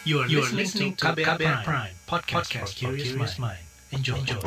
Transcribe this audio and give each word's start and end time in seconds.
You 0.00 0.24
are, 0.24 0.26
you 0.32 0.40
are 0.40 0.48
listening 0.48 0.96
to 0.96 1.12
KBR, 1.12 1.36
KBR 1.36 1.60
Prime, 1.60 1.60
Prime 1.60 1.92
podcast, 2.08 2.48
podcast 2.48 2.72
for 2.72 2.96
curious 2.96 3.36
mind. 3.36 3.60
Enjoy. 3.92 4.16
Enjoy. 4.16 4.40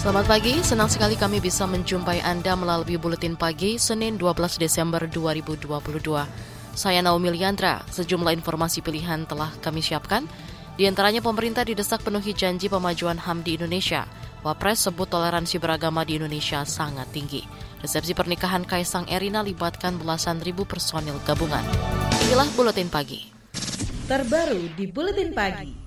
Selamat 0.00 0.24
pagi, 0.24 0.64
senang 0.64 0.88
sekali 0.88 1.20
kami 1.20 1.44
bisa 1.44 1.68
menjumpai 1.68 2.24
Anda 2.24 2.56
melalui 2.56 2.96
Buletin 2.96 3.36
Pagi 3.36 3.76
Senin 3.76 4.16
12 4.16 4.56
Desember 4.56 5.04
2022. 5.12 6.53
Saya 6.74 7.06
Naomi 7.06 7.30
Liandra, 7.30 7.86
sejumlah 7.86 8.34
informasi 8.34 8.82
pilihan 8.82 9.30
telah 9.30 9.54
kami 9.62 9.78
siapkan. 9.78 10.26
Di 10.74 10.90
antaranya 10.90 11.22
pemerintah 11.22 11.62
didesak 11.62 12.02
penuhi 12.02 12.34
janji 12.34 12.66
pemajuan 12.66 13.14
HAM 13.14 13.46
di 13.46 13.54
Indonesia. 13.54 14.10
Wapres 14.42 14.82
sebut 14.82 15.06
toleransi 15.06 15.62
beragama 15.62 16.02
di 16.02 16.18
Indonesia 16.18 16.66
sangat 16.66 17.14
tinggi. 17.14 17.46
Resepsi 17.78 18.10
pernikahan 18.10 18.66
Kaisang 18.66 19.06
Erina 19.06 19.46
libatkan 19.46 20.02
belasan 20.02 20.42
ribu 20.42 20.66
personil 20.66 21.14
gabungan. 21.22 21.62
Inilah 22.26 22.50
Buletin 22.58 22.90
Pagi. 22.90 23.22
Terbaru 24.10 24.74
di 24.74 24.84
Buletin 24.90 25.30
Pagi. 25.30 25.84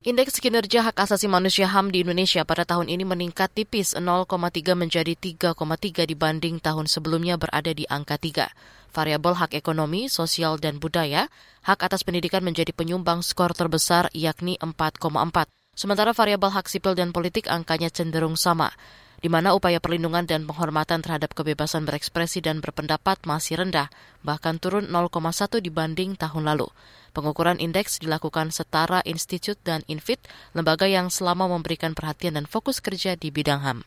Indeks 0.00 0.40
kinerja 0.40 0.84
hak 0.84 1.00
asasi 1.00 1.28
manusia 1.28 1.68
HAM 1.68 1.92
di 1.92 2.04
Indonesia 2.04 2.44
pada 2.44 2.68
tahun 2.68 2.92
ini 2.92 3.08
meningkat 3.08 3.52
tipis 3.56 3.96
0,3 3.96 4.28
menjadi 4.76 5.12
3,3 5.12 5.56
dibanding 6.04 6.56
tahun 6.60 6.88
sebelumnya 6.88 7.40
berada 7.40 7.72
di 7.72 7.88
angka 7.88 8.20
3. 8.20 8.79
Variabel 8.90 9.38
hak 9.38 9.54
ekonomi, 9.54 10.10
sosial, 10.10 10.58
dan 10.58 10.82
budaya, 10.82 11.30
hak 11.62 11.80
atas 11.86 12.02
pendidikan 12.02 12.42
menjadi 12.42 12.74
penyumbang 12.74 13.22
skor 13.22 13.54
terbesar 13.54 14.10
yakni 14.12 14.58
4,4. 14.58 15.46
Sementara 15.74 16.10
variabel 16.10 16.50
hak 16.50 16.66
sipil 16.66 16.98
dan 16.98 17.14
politik 17.14 17.46
angkanya 17.46 17.88
cenderung 17.88 18.34
sama 18.34 18.74
di 19.20 19.28
mana 19.28 19.52
upaya 19.52 19.78
perlindungan 19.78 20.24
dan 20.24 20.48
penghormatan 20.48 21.04
terhadap 21.04 21.36
kebebasan 21.36 21.84
berekspresi 21.84 22.40
dan 22.40 22.64
berpendapat 22.64 23.20
masih 23.28 23.60
rendah, 23.60 23.92
bahkan 24.24 24.56
turun 24.56 24.88
0,1 24.88 25.60
dibanding 25.60 26.16
tahun 26.16 26.48
lalu. 26.48 26.72
Pengukuran 27.12 27.60
indeks 27.60 28.00
dilakukan 28.00 28.48
Setara 28.48 29.04
Institute 29.04 29.60
dan 29.60 29.84
Infit, 29.92 30.24
lembaga 30.56 30.88
yang 30.88 31.12
selama 31.12 31.52
memberikan 31.52 31.92
perhatian 31.92 32.40
dan 32.40 32.48
fokus 32.48 32.80
kerja 32.80 33.12
di 33.14 33.28
bidang 33.28 33.60
HAM. 33.60 33.78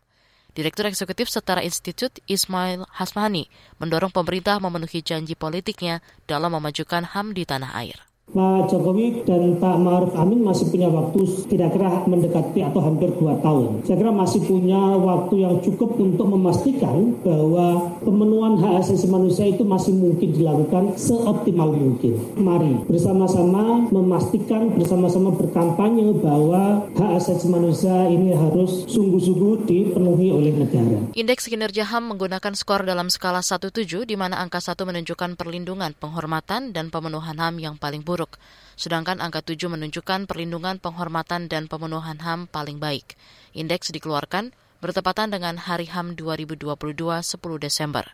Direktur 0.54 0.86
Eksekutif 0.86 1.26
Setara 1.26 1.66
Institute 1.66 2.22
Ismail 2.30 2.86
Hasmani 2.86 3.50
mendorong 3.82 4.14
pemerintah 4.14 4.62
memenuhi 4.62 5.02
janji 5.02 5.34
politiknya 5.34 5.98
dalam 6.30 6.54
memajukan 6.54 7.10
HAM 7.10 7.34
di 7.34 7.42
tanah 7.42 7.74
air. 7.74 8.13
Pak 8.32 8.72
Jokowi 8.72 9.20
dan 9.28 9.60
Pak 9.60 9.76
Maruf 9.84 10.16
Amin 10.16 10.40
masih 10.40 10.72
punya 10.72 10.88
waktu 10.88 11.28
kira-kira 11.44 12.08
mendekati 12.08 12.64
atau 12.64 12.80
hampir 12.80 13.12
dua 13.20 13.36
tahun. 13.44 13.84
Saya 13.84 14.00
kira 14.00 14.16
masih 14.16 14.40
punya 14.48 14.80
waktu 14.96 15.44
yang 15.44 15.60
cukup 15.60 16.00
untuk 16.00 16.32
memastikan 16.32 17.20
bahwa 17.20 17.92
pemenuhan 18.00 18.56
hak 18.56 18.80
asasi 18.80 19.12
manusia 19.12 19.52
itu 19.52 19.60
masih 19.68 19.92
mungkin 19.92 20.32
dilakukan 20.40 20.96
seoptimal 20.96 21.76
mungkin. 21.76 22.16
Mari 22.40 22.88
bersama-sama 22.88 23.92
memastikan, 23.92 24.72
bersama-sama 24.72 25.28
berkampanye 25.36 26.16
bahwa 26.16 26.80
hak 26.96 27.10
asasi 27.20 27.52
manusia 27.52 28.08
ini 28.08 28.32
harus 28.32 28.88
sungguh-sungguh 28.88 29.68
dipenuhi 29.68 30.32
oleh 30.32 30.52
negara. 30.64 31.12
Indeks 31.12 31.44
kinerja 31.44 31.84
HAM 31.84 32.16
menggunakan 32.16 32.56
skor 32.56 32.88
dalam 32.88 33.12
skala 33.12 33.44
1-7 33.44 34.08
di 34.08 34.16
mana 34.16 34.40
angka 34.40 34.64
1 34.64 34.80
menunjukkan 34.80 35.36
perlindungan, 35.36 35.92
penghormatan, 35.92 36.72
dan 36.72 36.88
pemenuhan 36.88 37.36
HAM 37.36 37.60
yang 37.60 37.76
paling 37.76 38.00
buruk 38.00 38.13
buruk, 38.14 38.38
sedangkan 38.78 39.18
angka 39.18 39.42
7 39.42 39.66
menunjukkan 39.66 40.30
perlindungan, 40.30 40.78
penghormatan, 40.78 41.50
dan 41.50 41.66
pemenuhan 41.66 42.22
HAM 42.22 42.46
paling 42.46 42.78
baik. 42.78 43.18
Indeks 43.58 43.90
dikeluarkan 43.90 44.54
bertepatan 44.78 45.34
dengan 45.34 45.58
Hari 45.58 45.90
HAM 45.90 46.14
2022 46.14 46.78
10 46.78 47.34
Desember. 47.58 48.06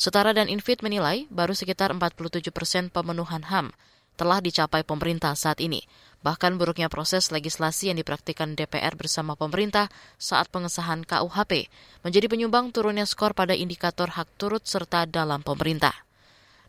Setara 0.00 0.32
dan 0.32 0.48
Infit 0.48 0.80
menilai 0.80 1.28
baru 1.28 1.52
sekitar 1.52 1.92
47 1.92 2.48
persen 2.48 2.88
pemenuhan 2.88 3.44
HAM 3.44 3.76
telah 4.16 4.40
dicapai 4.40 4.84
pemerintah 4.84 5.36
saat 5.36 5.60
ini. 5.60 5.84
Bahkan 6.22 6.54
buruknya 6.54 6.86
proses 6.86 7.34
legislasi 7.34 7.90
yang 7.90 7.98
dipraktikkan 7.98 8.54
DPR 8.54 8.94
bersama 8.94 9.34
pemerintah 9.34 9.90
saat 10.22 10.46
pengesahan 10.54 11.02
KUHP 11.02 11.66
menjadi 12.06 12.26
penyumbang 12.30 12.70
turunnya 12.70 13.02
skor 13.02 13.34
pada 13.34 13.58
indikator 13.58 14.06
hak 14.14 14.30
turut 14.38 14.62
serta 14.62 15.10
dalam 15.10 15.42
pemerintah. 15.42 16.06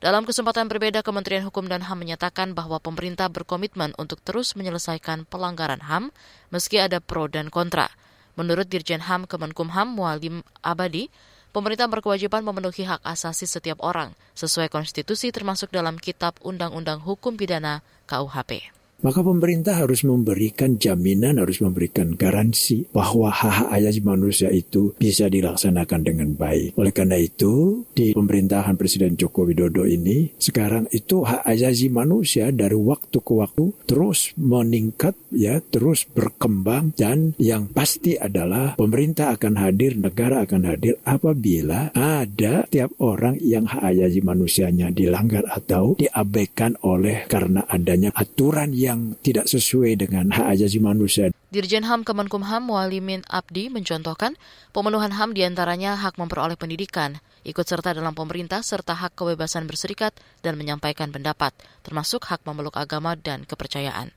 Dalam 0.03 0.27
kesempatan 0.27 0.67
berbeda, 0.67 0.99
Kementerian 0.99 1.47
Hukum 1.47 1.63
dan 1.71 1.79
HAM 1.79 2.03
menyatakan 2.03 2.51
bahwa 2.51 2.75
pemerintah 2.83 3.31
berkomitmen 3.31 3.95
untuk 3.95 4.19
terus 4.19 4.51
menyelesaikan 4.51 5.23
pelanggaran 5.23 5.79
HAM 5.79 6.11
meski 6.51 6.75
ada 6.75 6.99
pro 6.99 7.31
dan 7.31 7.47
kontra. 7.47 7.87
Menurut 8.35 8.67
Dirjen 8.67 8.99
HAM 8.99 9.31
Kemenkumham 9.31 9.95
Mualim 9.95 10.43
Abadi, 10.59 11.07
pemerintah 11.55 11.87
berkewajiban 11.87 12.43
memenuhi 12.43 12.83
hak 12.83 12.99
asasi 12.99 13.47
setiap 13.47 13.79
orang 13.79 14.11
sesuai 14.35 14.67
konstitusi 14.67 15.31
termasuk 15.31 15.71
dalam 15.71 15.95
Kitab 15.95 16.35
Undang-Undang 16.43 16.99
Hukum 17.07 17.39
Pidana 17.39 17.79
KUHP. 18.03 18.82
Maka 19.03 19.19
pemerintah 19.19 19.83
harus 19.83 20.07
memberikan 20.07 20.79
jaminan, 20.79 21.35
harus 21.35 21.59
memberikan 21.59 22.15
garansi 22.15 22.87
bahwa 22.95 23.27
hak-hak 23.27 23.75
asasi 23.75 23.99
manusia 23.99 24.47
itu 24.47 24.95
bisa 24.95 25.27
dilaksanakan 25.27 26.01
dengan 26.07 26.29
baik. 26.39 26.79
Oleh 26.79 26.95
karena 26.95 27.19
itu, 27.19 27.83
di 27.91 28.15
pemerintahan 28.15 28.79
Presiden 28.79 29.19
Joko 29.19 29.43
Widodo 29.43 29.83
ini, 29.83 30.31
sekarang 30.39 30.87
itu 30.95 31.27
hak 31.27 31.43
asasi 31.43 31.91
manusia 31.91 32.47
dari 32.55 32.79
waktu 32.79 33.19
ke 33.19 33.33
waktu 33.35 33.75
terus 33.83 34.31
meningkat, 34.39 35.19
ya, 35.35 35.59
terus 35.59 36.07
berkembang, 36.07 36.95
dan 36.95 37.35
yang 37.35 37.67
pasti 37.75 38.15
adalah 38.15 38.79
pemerintah 38.79 39.35
akan 39.35 39.59
hadir, 39.59 39.99
negara 39.99 40.47
akan 40.47 40.63
hadir 40.63 40.95
apabila 41.03 41.91
ada 41.91 42.63
tiap 42.71 42.95
orang 43.03 43.35
yang 43.43 43.67
hak 43.67 43.83
asasi 43.83 44.23
manusianya 44.23 44.95
dilanggar 44.95 45.43
atau 45.51 45.99
diabaikan 45.99 46.79
oleh 46.87 47.27
karena 47.27 47.67
adanya 47.67 48.15
aturan 48.15 48.71
yang 48.71 48.92
yang 48.93 49.17
tidak 49.25 49.49
sesuai 49.49 49.97
dengan 49.97 50.29
hak 50.29 50.53
asasi 50.53 50.77
manusia. 50.77 51.33
Dirjen 51.49 51.85
HAM 51.85 52.05
Kemenkumham 52.05 52.69
Walimin 52.69 53.25
Abdi 53.25 53.73
mencontohkan 53.73 54.37
pemenuhan 54.69 55.13
HAM 55.13 55.33
di 55.33 55.41
antaranya 55.41 55.97
hak 55.97 56.21
memperoleh 56.21 56.57
pendidikan, 56.57 57.17
ikut 57.41 57.65
serta 57.65 57.97
dalam 57.97 58.13
pemerintah 58.13 58.61
serta 58.61 58.93
hak 58.93 59.17
kebebasan 59.17 59.65
berserikat 59.65 60.13
dan 60.45 60.57
menyampaikan 60.57 61.09
pendapat, 61.09 61.51
termasuk 61.81 62.29
hak 62.29 62.45
memeluk 62.45 62.77
agama 62.77 63.17
dan 63.17 63.43
kepercayaan. 63.49 64.13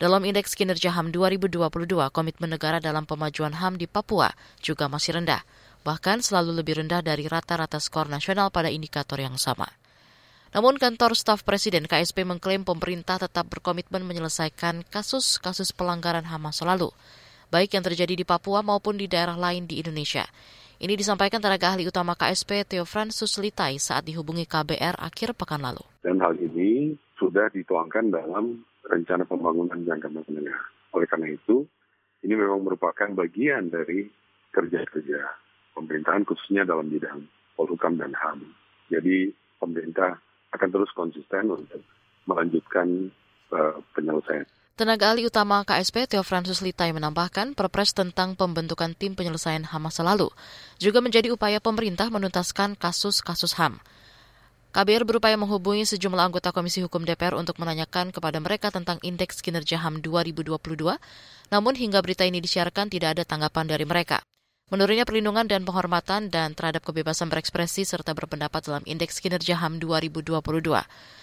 Dalam 0.00 0.24
Indeks 0.24 0.56
Kinerja 0.56 0.96
HAM 0.96 1.12
2022, 1.12 1.60
komitmen 2.08 2.56
negara 2.56 2.80
dalam 2.80 3.04
pemajuan 3.04 3.52
HAM 3.52 3.76
di 3.76 3.84
Papua 3.84 4.32
juga 4.64 4.88
masih 4.88 5.20
rendah, 5.20 5.44
bahkan 5.84 6.24
selalu 6.24 6.64
lebih 6.64 6.80
rendah 6.80 7.04
dari 7.04 7.28
rata-rata 7.28 7.76
skor 7.76 8.08
nasional 8.08 8.48
pada 8.48 8.72
indikator 8.72 9.20
yang 9.20 9.36
sama. 9.36 9.68
Namun 10.50 10.82
kantor 10.82 11.14
staf 11.14 11.46
presiden 11.46 11.86
KSP 11.86 12.26
mengklaim 12.26 12.66
pemerintah 12.66 13.22
tetap 13.22 13.46
berkomitmen 13.46 14.02
menyelesaikan 14.02 14.82
kasus-kasus 14.90 15.70
pelanggaran 15.70 16.26
HAM 16.26 16.50
masa 16.50 16.66
lalu, 16.66 16.90
baik 17.54 17.78
yang 17.78 17.86
terjadi 17.86 18.18
di 18.18 18.26
Papua 18.26 18.58
maupun 18.58 18.98
di 18.98 19.06
daerah 19.06 19.38
lain 19.38 19.70
di 19.70 19.78
Indonesia. 19.78 20.26
Ini 20.82 20.98
disampaikan 20.98 21.38
tenaga 21.38 21.70
ahli 21.70 21.86
utama 21.86 22.18
KSP 22.18 22.66
Theo 22.66 22.82
Francis 22.82 23.38
Litai 23.38 23.78
saat 23.78 24.02
dihubungi 24.10 24.42
KBR 24.42 24.98
akhir 24.98 25.38
pekan 25.38 25.62
lalu. 25.62 25.86
Dan 26.02 26.18
hal 26.18 26.34
ini 26.34 26.98
sudah 27.14 27.46
dituangkan 27.54 28.10
dalam 28.10 28.66
rencana 28.90 29.22
pembangunan 29.22 29.78
jangka 29.86 30.10
menengah. 30.10 30.60
Oleh 30.98 31.06
karena 31.06 31.30
itu, 31.30 31.62
ini 32.26 32.34
memang 32.34 32.66
merupakan 32.66 33.06
bagian 33.14 33.70
dari 33.70 34.10
kerja-kerja 34.50 35.20
pemerintahan 35.78 36.26
khususnya 36.26 36.66
dalam 36.66 36.90
bidang 36.90 37.22
polhukam 37.54 37.94
dan 37.94 38.10
HAM. 38.18 38.42
Jadi 38.90 39.30
pemerintah 39.62 40.18
akan 40.50 40.68
terus 40.70 40.90
konsisten 40.94 41.50
untuk 41.50 41.82
melanjutkan 42.26 43.10
uh, 43.54 43.78
penyelesaian. 43.94 44.46
Tenaga 44.80 45.12
ahli 45.12 45.28
utama 45.28 45.60
KSP 45.60 46.08
Theo 46.08 46.24
Francis 46.24 46.64
Litai 46.64 46.96
menambahkan 46.96 47.52
perpres 47.52 47.92
tentang 47.92 48.32
pembentukan 48.32 48.96
tim 48.96 49.12
penyelesaian 49.12 49.68
HAM 49.68 49.92
masa 49.92 50.00
lalu 50.00 50.32
juga 50.80 51.04
menjadi 51.04 51.28
upaya 51.36 51.60
pemerintah 51.60 52.08
menuntaskan 52.08 52.80
kasus-kasus 52.80 53.60
HAM. 53.60 53.76
KBR 54.70 55.02
berupaya 55.04 55.34
menghubungi 55.34 55.84
sejumlah 55.84 56.30
anggota 56.30 56.54
Komisi 56.54 56.80
Hukum 56.80 57.02
DPR 57.02 57.36
untuk 57.36 57.58
menanyakan 57.58 58.14
kepada 58.14 58.38
mereka 58.40 58.72
tentang 58.72 59.02
indeks 59.04 59.42
kinerja 59.44 59.82
HAM 59.82 60.00
2022, 60.00 60.56
namun 61.52 61.74
hingga 61.76 61.98
berita 62.00 62.24
ini 62.24 62.40
disiarkan 62.40 62.88
tidak 62.88 63.18
ada 63.18 63.26
tanggapan 63.26 63.66
dari 63.66 63.84
mereka. 63.84 64.22
Menurunnya 64.70 65.02
perlindungan 65.02 65.50
dan 65.50 65.66
penghormatan 65.66 66.30
dan 66.30 66.54
terhadap 66.54 66.86
kebebasan 66.86 67.26
berekspresi 67.26 67.82
serta 67.82 68.14
berpendapat 68.14 68.70
dalam 68.70 68.86
Indeks 68.86 69.18
Kinerja 69.18 69.58
HAM 69.58 69.82
2022. 69.82 70.38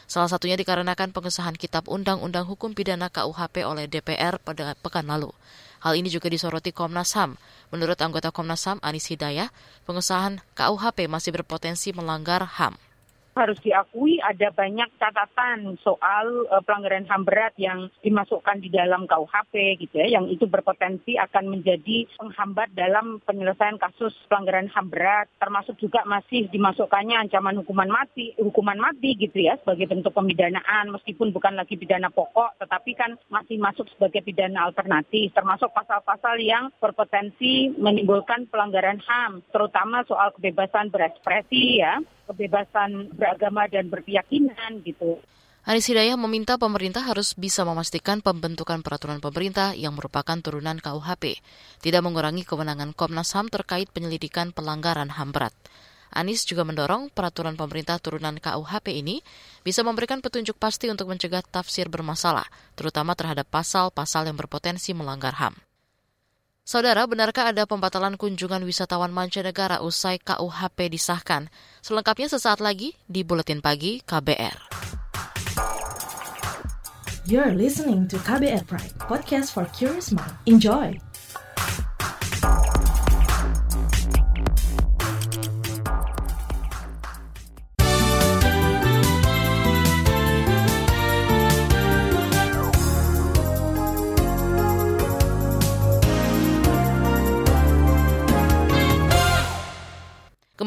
Salah 0.04 0.28
satunya 0.28 0.60
dikarenakan 0.60 1.16
pengesahan 1.16 1.56
Kitab 1.56 1.88
Undang-Undang 1.88 2.44
Hukum 2.44 2.76
Pidana 2.76 3.08
KUHP 3.08 3.64
oleh 3.64 3.88
DPR 3.88 4.36
pada 4.44 4.76
pekan 4.76 5.08
lalu. 5.08 5.32
Hal 5.80 5.96
ini 5.96 6.12
juga 6.12 6.28
disoroti 6.28 6.76
Komnas 6.76 7.16
HAM. 7.16 7.40
Menurut 7.72 7.96
anggota 8.04 8.36
Komnas 8.36 8.68
HAM 8.68 8.84
Anis 8.84 9.08
Hidayah, 9.08 9.48
pengesahan 9.88 10.44
KUHP 10.52 11.08
masih 11.08 11.32
berpotensi 11.32 11.96
melanggar 11.96 12.44
HAM. 12.44 12.76
Harus 13.38 13.62
diakui 13.62 14.18
ada 14.20 14.50
banyak 14.50 14.90
catatan 14.98 15.78
soal 15.86 16.50
uh, 16.50 16.60
pelanggaran 16.66 17.06
HAM 17.06 17.24
berat 17.24 17.54
yang 17.62 17.94
dimasukkan 18.02 18.60
di 18.60 18.74
dalam 18.74 19.06
KUHP 19.06 19.78
gitu 19.86 20.02
ya, 20.02 20.18
yang 20.20 20.26
itu 20.28 20.50
berpotensi 20.50 21.16
akan 21.16 21.54
menjadi 21.54 22.10
penghambat 22.18 22.74
dalam 22.74 23.22
penyelesaian 23.24 23.78
kasus 23.78 24.12
pelanggaran 24.26 24.68
HAM 24.74 24.90
berat, 24.90 25.30
termasuk 25.38 25.78
juga 25.78 26.02
masih 26.10 26.50
dimasukkannya 26.50 27.30
ancaman 27.30 27.62
hukuman 27.62 27.88
mati, 27.88 28.34
hukuman 28.42 28.82
mati 28.82 29.14
gitu 29.16 29.38
ya 29.38 29.56
sebagai 29.62 29.86
bentuk 29.88 30.18
pemidanaan. 30.18 30.90
Meskipun 30.90 31.30
bukan 31.30 31.54
lagi 31.54 31.78
pidana 31.78 32.10
pokok, 32.10 32.58
tetapi 32.58 32.92
kan 32.98 33.14
masih 33.30 33.62
masuk 33.62 33.86
sebagai 33.94 34.26
pidana 34.26 34.66
alternatif, 34.66 35.30
termasuk 35.38 35.70
pasal-pasal 35.72 36.42
yang 36.42 36.74
berpotensi 36.82 37.70
menimbulkan 37.78 38.50
pelanggaran 38.50 38.98
HAM, 38.98 39.46
terutama 39.54 40.02
soal 40.10 40.34
kebebasan 40.34 40.90
berekspresi 40.90 41.84
ya, 41.84 42.02
kebebasan 42.28 43.16
beragama 43.28 43.68
dan 43.68 43.92
berkeyakinan 43.92 44.80
gitu. 44.88 45.20
Aris 45.68 45.92
Hidayah 45.92 46.16
meminta 46.16 46.56
pemerintah 46.56 47.04
harus 47.04 47.36
bisa 47.36 47.68
memastikan 47.68 48.24
pembentukan 48.24 48.80
peraturan 48.80 49.20
pemerintah 49.20 49.76
yang 49.76 50.00
merupakan 50.00 50.40
turunan 50.40 50.80
KUHP, 50.80 51.44
tidak 51.84 52.02
mengurangi 52.08 52.48
kewenangan 52.48 52.96
Komnas 52.96 53.36
HAM 53.36 53.52
terkait 53.52 53.92
penyelidikan 53.92 54.56
pelanggaran 54.56 55.12
HAM 55.12 55.36
berat. 55.36 55.52
Anies 56.08 56.48
juga 56.48 56.64
mendorong 56.64 57.12
peraturan 57.12 57.60
pemerintah 57.60 58.00
turunan 58.00 58.40
KUHP 58.40 58.96
ini 58.96 59.20
bisa 59.60 59.84
memberikan 59.84 60.24
petunjuk 60.24 60.56
pasti 60.56 60.88
untuk 60.88 61.12
mencegah 61.12 61.44
tafsir 61.44 61.92
bermasalah, 61.92 62.48
terutama 62.80 63.12
terhadap 63.12 63.52
pasal-pasal 63.52 64.24
yang 64.24 64.40
berpotensi 64.40 64.96
melanggar 64.96 65.36
HAM. 65.36 65.67
Saudara, 66.68 67.08
benarkah 67.08 67.56
ada 67.56 67.64
pembatalan 67.64 68.20
kunjungan 68.20 68.60
wisatawan 68.68 69.08
mancanegara 69.08 69.80
usai 69.80 70.20
KUHP 70.20 70.92
disahkan? 70.92 71.48
Selengkapnya 71.80 72.28
sesaat 72.28 72.60
lagi 72.60 72.92
di 73.08 73.24
Buletin 73.24 73.64
Pagi 73.64 74.04
KBR. 74.04 74.68
You're 77.24 77.56
listening 77.56 78.12
to 78.12 78.20
KBR 78.20 78.68
Pride, 78.68 78.92
podcast 79.00 79.56
for 79.56 79.64
curious 79.72 80.12
mind. 80.12 80.36
Enjoy! 80.44 81.07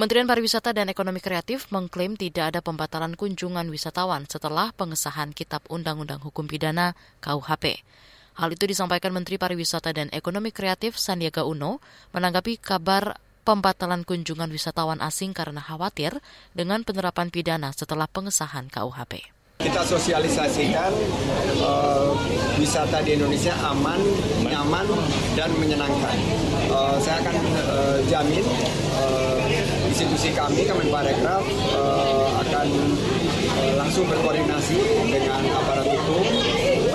Kementerian 0.01 0.25
Pariwisata 0.25 0.73
dan 0.73 0.89
Ekonomi 0.89 1.21
Kreatif 1.21 1.69
mengklaim 1.69 2.17
tidak 2.17 2.57
ada 2.57 2.65
pembatalan 2.65 3.13
kunjungan 3.21 3.69
wisatawan 3.69 4.25
setelah 4.25 4.73
pengesahan 4.73 5.29
Kitab 5.37 5.61
Undang-Undang 5.69 6.25
Hukum 6.25 6.49
Pidana 6.49 6.97
KUHP. 7.21 7.85
Hal 8.41 8.49
itu 8.49 8.65
disampaikan 8.65 9.13
Menteri 9.13 9.37
Pariwisata 9.37 9.93
dan 9.93 10.09
Ekonomi 10.09 10.57
Kreatif 10.57 10.97
Sandiaga 10.97 11.45
Uno 11.45 11.85
menanggapi 12.17 12.57
kabar 12.57 13.21
pembatalan 13.45 14.09
kunjungan 14.09 14.49
wisatawan 14.49 15.05
asing 15.05 15.37
karena 15.37 15.61
khawatir 15.61 16.17
dengan 16.57 16.81
penerapan 16.81 17.29
pidana 17.29 17.69
setelah 17.77 18.09
pengesahan 18.09 18.73
KUHP. 18.73 19.21
Kita 19.61 19.85
sosialisasikan 19.85 20.97
uh, 21.61 22.17
wisata 22.57 23.05
di 23.05 23.21
Indonesia 23.21 23.53
aman, 23.69 24.01
nyaman, 24.49 24.89
dan 25.37 25.53
menyenangkan. 25.61 26.17
Uh, 26.73 26.97
saya 27.05 27.21
akan 27.21 27.37
uh, 27.69 28.01
jamin 28.09 28.41
uh, 28.97 29.80
institusi 29.91 30.31
kami 30.31 30.63
Kemenparekraf 30.63 31.43
uh, 31.75 32.27
akan 32.47 32.69
uh, 33.59 33.73
langsung 33.75 34.07
berkoordinasi 34.07 34.79
dengan 35.11 35.43
aparat 35.51 35.87
hukum, 35.91 36.25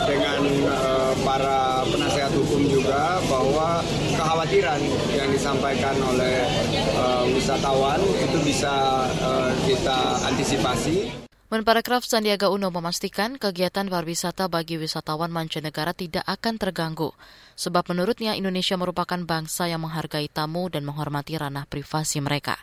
dengan 0.07 0.41
uh, 0.71 1.13
para 1.27 1.83
penasihat 1.91 2.31
hukum 2.31 2.63
juga 2.71 3.19
bahwa 3.27 3.83
kekhawatiran 4.15 4.79
yang 5.11 5.29
disampaikan 5.29 5.95
oleh 6.07 6.47
uh, 6.95 7.27
wisatawan 7.27 7.99
itu 7.99 8.37
bisa 8.47 9.05
uh, 9.19 9.51
kita 9.67 9.99
antisipasi. 10.31 11.24
Menparekraf 11.55 12.03
Sandiaga 12.03 12.51
Uno 12.51 12.67
memastikan 12.67 13.39
kegiatan 13.39 13.87
pariwisata 13.87 14.51
bagi 14.51 14.75
wisatawan 14.75 15.31
mancanegara 15.31 15.95
tidak 15.95 16.27
akan 16.27 16.59
terganggu, 16.59 17.15
sebab 17.55 17.95
menurutnya 17.95 18.35
Indonesia 18.35 18.75
merupakan 18.75 19.15
bangsa 19.23 19.71
yang 19.71 19.79
menghargai 19.87 20.27
tamu 20.27 20.67
dan 20.67 20.83
menghormati 20.83 21.39
ranah 21.39 21.63
privasi 21.63 22.19
mereka. 22.19 22.59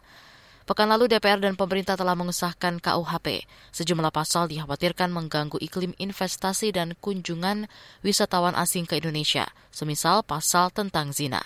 Pekan 0.68 0.92
lalu 0.92 1.08
DPR 1.08 1.40
dan 1.40 1.56
pemerintah 1.56 1.96
telah 1.96 2.12
mengesahkan 2.12 2.84
KUHP. 2.84 3.48
Sejumlah 3.72 4.12
pasal 4.12 4.52
dikhawatirkan 4.52 5.08
mengganggu 5.08 5.56
iklim 5.64 5.96
investasi 5.96 6.76
dan 6.76 6.92
kunjungan 7.00 7.72
wisatawan 8.04 8.52
asing 8.60 8.84
ke 8.84 9.00
Indonesia, 9.00 9.48
semisal 9.72 10.20
pasal 10.20 10.68
tentang 10.68 11.16
zina. 11.16 11.40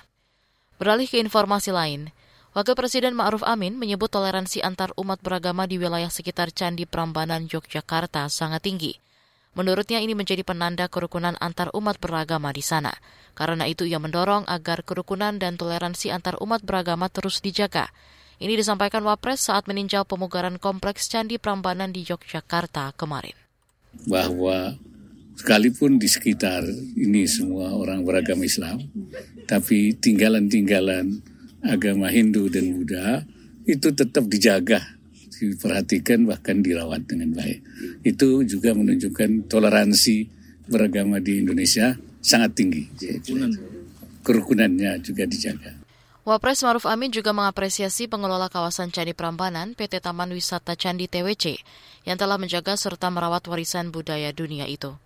Beralih 0.82 1.06
ke 1.06 1.22
informasi 1.22 1.70
lain, 1.70 2.10
Wakil 2.56 2.72
Presiden 2.72 3.12
Ma'ruf 3.12 3.44
Amin 3.44 3.76
menyebut 3.76 4.08
toleransi 4.08 4.64
antar 4.64 4.88
umat 4.96 5.20
beragama 5.20 5.68
di 5.68 5.76
wilayah 5.76 6.08
sekitar 6.08 6.56
Candi 6.56 6.88
Prambanan, 6.88 7.44
Yogyakarta 7.52 8.32
sangat 8.32 8.64
tinggi. 8.64 8.96
Menurutnya 9.52 10.00
ini 10.00 10.16
menjadi 10.16 10.40
penanda 10.40 10.88
kerukunan 10.88 11.36
antar 11.36 11.68
umat 11.76 12.00
beragama 12.00 12.56
di 12.56 12.64
sana. 12.64 12.96
Karena 13.36 13.68
itu 13.68 13.84
ia 13.84 14.00
mendorong 14.00 14.48
agar 14.48 14.88
kerukunan 14.88 15.36
dan 15.36 15.60
toleransi 15.60 16.08
antar 16.08 16.40
umat 16.40 16.64
beragama 16.64 17.12
terus 17.12 17.44
dijaga. 17.44 17.92
Ini 18.40 18.56
disampaikan 18.56 19.04
Wapres 19.04 19.52
saat 19.52 19.68
meninjau 19.68 20.08
pemugaran 20.08 20.56
kompleks 20.56 21.12
Candi 21.12 21.36
Prambanan 21.36 21.92
di 21.92 22.08
Yogyakarta 22.08 22.96
kemarin. 22.96 23.36
Bahwa 24.08 24.72
sekalipun 25.36 26.00
di 26.00 26.08
sekitar 26.08 26.64
ini 26.96 27.28
semua 27.28 27.76
orang 27.76 28.00
beragama 28.00 28.48
Islam, 28.48 28.80
tapi 29.44 29.92
tinggalan-tinggalan 30.00 31.35
agama 31.70 32.10
Hindu 32.10 32.48
dan 32.48 32.72
Buddha 32.76 33.22
itu 33.66 33.90
tetap 33.90 34.26
dijaga, 34.30 34.78
diperhatikan 35.36 36.24
bahkan 36.24 36.62
dirawat 36.62 37.04
dengan 37.04 37.34
baik. 37.34 37.60
Itu 38.06 38.46
juga 38.46 38.72
menunjukkan 38.72 39.50
toleransi 39.50 40.16
beragama 40.70 41.18
di 41.18 41.42
Indonesia 41.42 41.94
sangat 42.22 42.58
tinggi. 42.58 42.86
Kerukunannya 44.22 44.98
juga 45.02 45.26
dijaga. 45.26 45.86
Wapres 46.26 46.66
Maruf 46.66 46.90
Amin 46.90 47.14
juga 47.14 47.30
mengapresiasi 47.30 48.10
pengelola 48.10 48.50
kawasan 48.50 48.90
Candi 48.90 49.14
Prambanan 49.14 49.78
PT 49.78 50.02
Taman 50.02 50.34
Wisata 50.34 50.74
Candi 50.74 51.06
TWC 51.06 51.62
yang 52.02 52.18
telah 52.18 52.34
menjaga 52.34 52.74
serta 52.74 53.14
merawat 53.14 53.46
warisan 53.46 53.94
budaya 53.94 54.34
dunia 54.34 54.66
itu. 54.66 54.98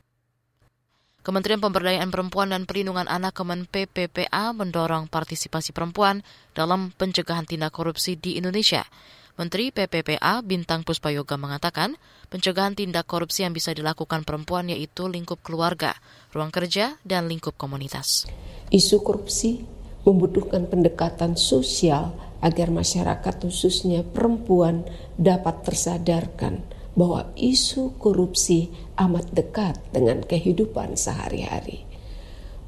Kementerian 1.21 1.61
Pemberdayaan 1.61 2.09
Perempuan 2.09 2.49
dan 2.49 2.65
Perlindungan 2.65 3.05
Anak 3.05 3.37
Kemen 3.37 3.69
PPPA 3.69 4.57
mendorong 4.57 5.05
partisipasi 5.05 5.77
perempuan 5.77 6.25
dalam 6.57 6.97
pencegahan 6.97 7.45
tindak 7.45 7.77
korupsi 7.77 8.17
di 8.17 8.41
Indonesia. 8.41 8.89
Menteri 9.37 9.69
PPPA 9.69 10.41
Bintang 10.41 10.81
Puspayoga 10.81 11.37
mengatakan, 11.37 12.01
pencegahan 12.33 12.73
tindak 12.73 13.05
korupsi 13.05 13.45
yang 13.45 13.53
bisa 13.53 13.77
dilakukan 13.77 14.25
perempuan 14.25 14.73
yaitu 14.73 15.13
lingkup 15.13 15.45
keluarga, 15.45 15.93
ruang 16.33 16.49
kerja, 16.49 16.97
dan 17.05 17.29
lingkup 17.29 17.53
komunitas. 17.61 18.25
Isu 18.73 19.05
korupsi 19.05 19.61
membutuhkan 20.09 20.73
pendekatan 20.73 21.37
sosial 21.37 22.17
agar 22.41 22.73
masyarakat 22.73 23.45
khususnya 23.45 24.09
perempuan 24.09 24.89
dapat 25.21 25.69
tersadarkan 25.69 26.80
bahwa 26.99 27.31
isu 27.39 27.95
korupsi 27.99 28.71
amat 28.99 29.31
dekat 29.35 29.79
dengan 29.95 30.23
kehidupan 30.27 30.99
sehari-hari. 30.99 31.87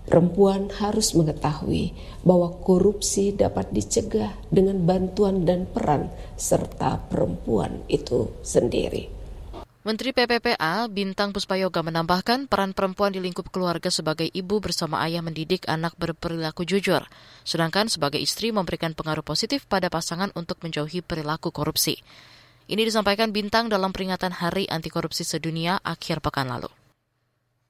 Perempuan 0.02 0.66
harus 0.82 1.14
mengetahui 1.14 1.94
bahwa 2.26 2.50
korupsi 2.58 3.30
dapat 3.30 3.70
dicegah 3.70 4.34
dengan 4.50 4.82
bantuan 4.82 5.46
dan 5.46 5.70
peran 5.70 6.10
serta 6.34 6.98
perempuan 7.06 7.86
itu 7.86 8.34
sendiri. 8.42 9.22
Menteri 9.82 10.14
PPPA 10.14 10.86
Bintang 10.86 11.34
Puspayoga 11.34 11.82
menambahkan 11.82 12.46
peran 12.46 12.70
perempuan 12.70 13.10
di 13.10 13.18
lingkup 13.18 13.50
keluarga 13.50 13.90
sebagai 13.90 14.30
ibu 14.30 14.62
bersama 14.62 15.02
ayah 15.02 15.26
mendidik 15.26 15.66
anak 15.66 15.98
berperilaku 15.98 16.62
jujur, 16.62 17.02
sedangkan 17.42 17.90
sebagai 17.90 18.22
istri 18.22 18.54
memberikan 18.54 18.94
pengaruh 18.94 19.26
positif 19.26 19.66
pada 19.66 19.90
pasangan 19.90 20.30
untuk 20.38 20.62
menjauhi 20.62 21.02
perilaku 21.02 21.50
korupsi. 21.50 21.98
Ini 22.72 22.88
disampaikan 22.88 23.36
Bintang 23.36 23.68
dalam 23.68 23.92
peringatan 23.92 24.32
Hari 24.32 24.64
Anti 24.64 24.88
Korupsi 24.88 25.28
Sedunia 25.28 25.76
akhir 25.84 26.24
pekan 26.24 26.48
lalu. 26.48 26.72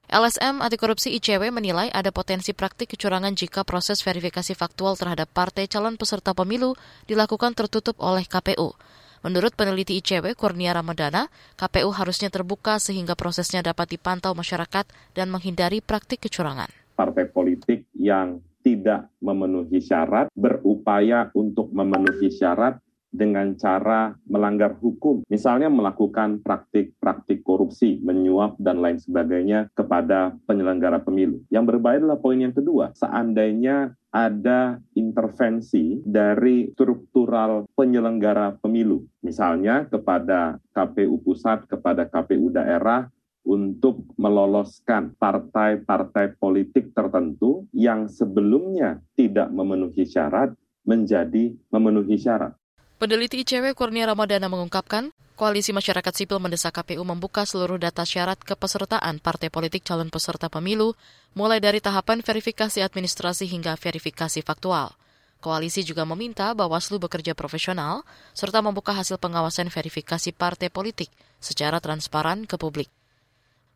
LSM 0.07 0.63
Anti 0.63 0.79
Korupsi 0.79 1.11
ICW 1.19 1.51
menilai 1.51 1.91
ada 1.91 2.07
potensi 2.15 2.55
praktik 2.55 2.95
kecurangan 2.95 3.35
jika 3.35 3.67
proses 3.67 3.99
verifikasi 3.99 4.55
faktual 4.55 4.95
terhadap 4.95 5.27
partai 5.27 5.67
calon 5.67 5.99
peserta 5.99 6.31
pemilu 6.31 6.79
dilakukan 7.03 7.51
tertutup 7.51 7.99
oleh 7.99 8.23
KPU. 8.23 8.79
Menurut 9.27 9.51
peneliti 9.59 9.99
ICW 9.99 10.39
Kurnia 10.39 10.71
Ramadana, 10.71 11.27
KPU 11.59 11.91
harusnya 11.91 12.31
terbuka 12.31 12.79
sehingga 12.79 13.19
prosesnya 13.19 13.59
dapat 13.59 13.99
dipantau 13.99 14.31
masyarakat 14.31 14.87
dan 15.11 15.27
menghindari 15.27 15.83
praktik 15.83 16.23
kecurangan. 16.23 16.71
Partai 16.95 17.27
politik 17.27 17.91
yang 17.91 18.39
tidak 18.63 19.11
memenuhi 19.19 19.83
syarat 19.83 20.31
berupaya 20.31 21.27
untuk 21.35 21.75
memenuhi 21.75 22.31
syarat 22.31 22.79
dengan 23.13 23.53
cara 23.53 24.17
melanggar 24.25 24.73
hukum, 24.81 25.21
misalnya 25.29 25.69
melakukan 25.69 26.41
praktik-praktik 26.41 27.45
korupsi, 27.45 28.01
menyuap, 28.01 28.57
dan 28.57 28.81
lain 28.81 28.97
sebagainya 28.97 29.69
kepada 29.77 30.33
penyelenggara 30.49 31.05
pemilu. 31.05 31.45
Yang 31.53 31.77
berbahaya 31.77 32.01
adalah 32.01 32.19
poin 32.19 32.41
yang 32.41 32.51
kedua, 32.57 32.89
seandainya 32.97 33.93
ada 34.09 34.81
intervensi 34.97 36.01
dari 36.01 36.73
struktural 36.73 37.69
penyelenggara 37.77 38.57
pemilu, 38.57 39.05
misalnya 39.21 39.85
kepada 39.85 40.57
KPU 40.73 41.21
pusat, 41.21 41.69
kepada 41.69 42.09
KPU 42.09 42.49
daerah, 42.49 43.07
untuk 43.43 44.07
meloloskan 44.15 45.11
partai-partai 45.19 46.39
politik 46.39 46.95
tertentu 46.95 47.67
yang 47.75 48.07
sebelumnya 48.07 49.03
tidak 49.19 49.51
memenuhi 49.51 50.07
syarat 50.07 50.55
menjadi 50.87 51.51
memenuhi 51.67 52.15
syarat. 52.15 52.55
Peneliti 53.03 53.43
ICW 53.43 53.75
Kurnia 53.75 54.07
Ramadana 54.07 54.47
mengungkapkan, 54.47 55.11
Koalisi 55.35 55.75
Masyarakat 55.75 56.15
Sipil 56.15 56.39
mendesak 56.39 56.71
KPU 56.71 57.03
membuka 57.03 57.43
seluruh 57.43 57.75
data 57.75 58.07
syarat 58.07 58.39
kepesertaan 58.39 59.19
partai 59.19 59.51
politik 59.51 59.83
calon 59.83 60.07
peserta 60.07 60.47
pemilu, 60.47 60.95
mulai 61.35 61.59
dari 61.59 61.83
tahapan 61.83 62.23
verifikasi 62.23 62.79
administrasi 62.79 63.43
hingga 63.51 63.75
verifikasi 63.75 64.39
faktual. 64.39 64.95
Koalisi 65.43 65.83
juga 65.83 66.07
meminta 66.07 66.47
Bawaslu 66.55 66.95
bekerja 66.95 67.35
profesional, 67.35 68.07
serta 68.31 68.63
membuka 68.63 68.95
hasil 68.95 69.19
pengawasan 69.19 69.67
verifikasi 69.67 70.31
partai 70.31 70.71
politik 70.71 71.11
secara 71.43 71.83
transparan 71.83 72.47
ke 72.47 72.55
publik. 72.55 72.87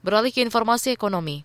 Beralih 0.07 0.31
ke 0.31 0.39
informasi 0.39 0.95
ekonomi, 0.95 1.43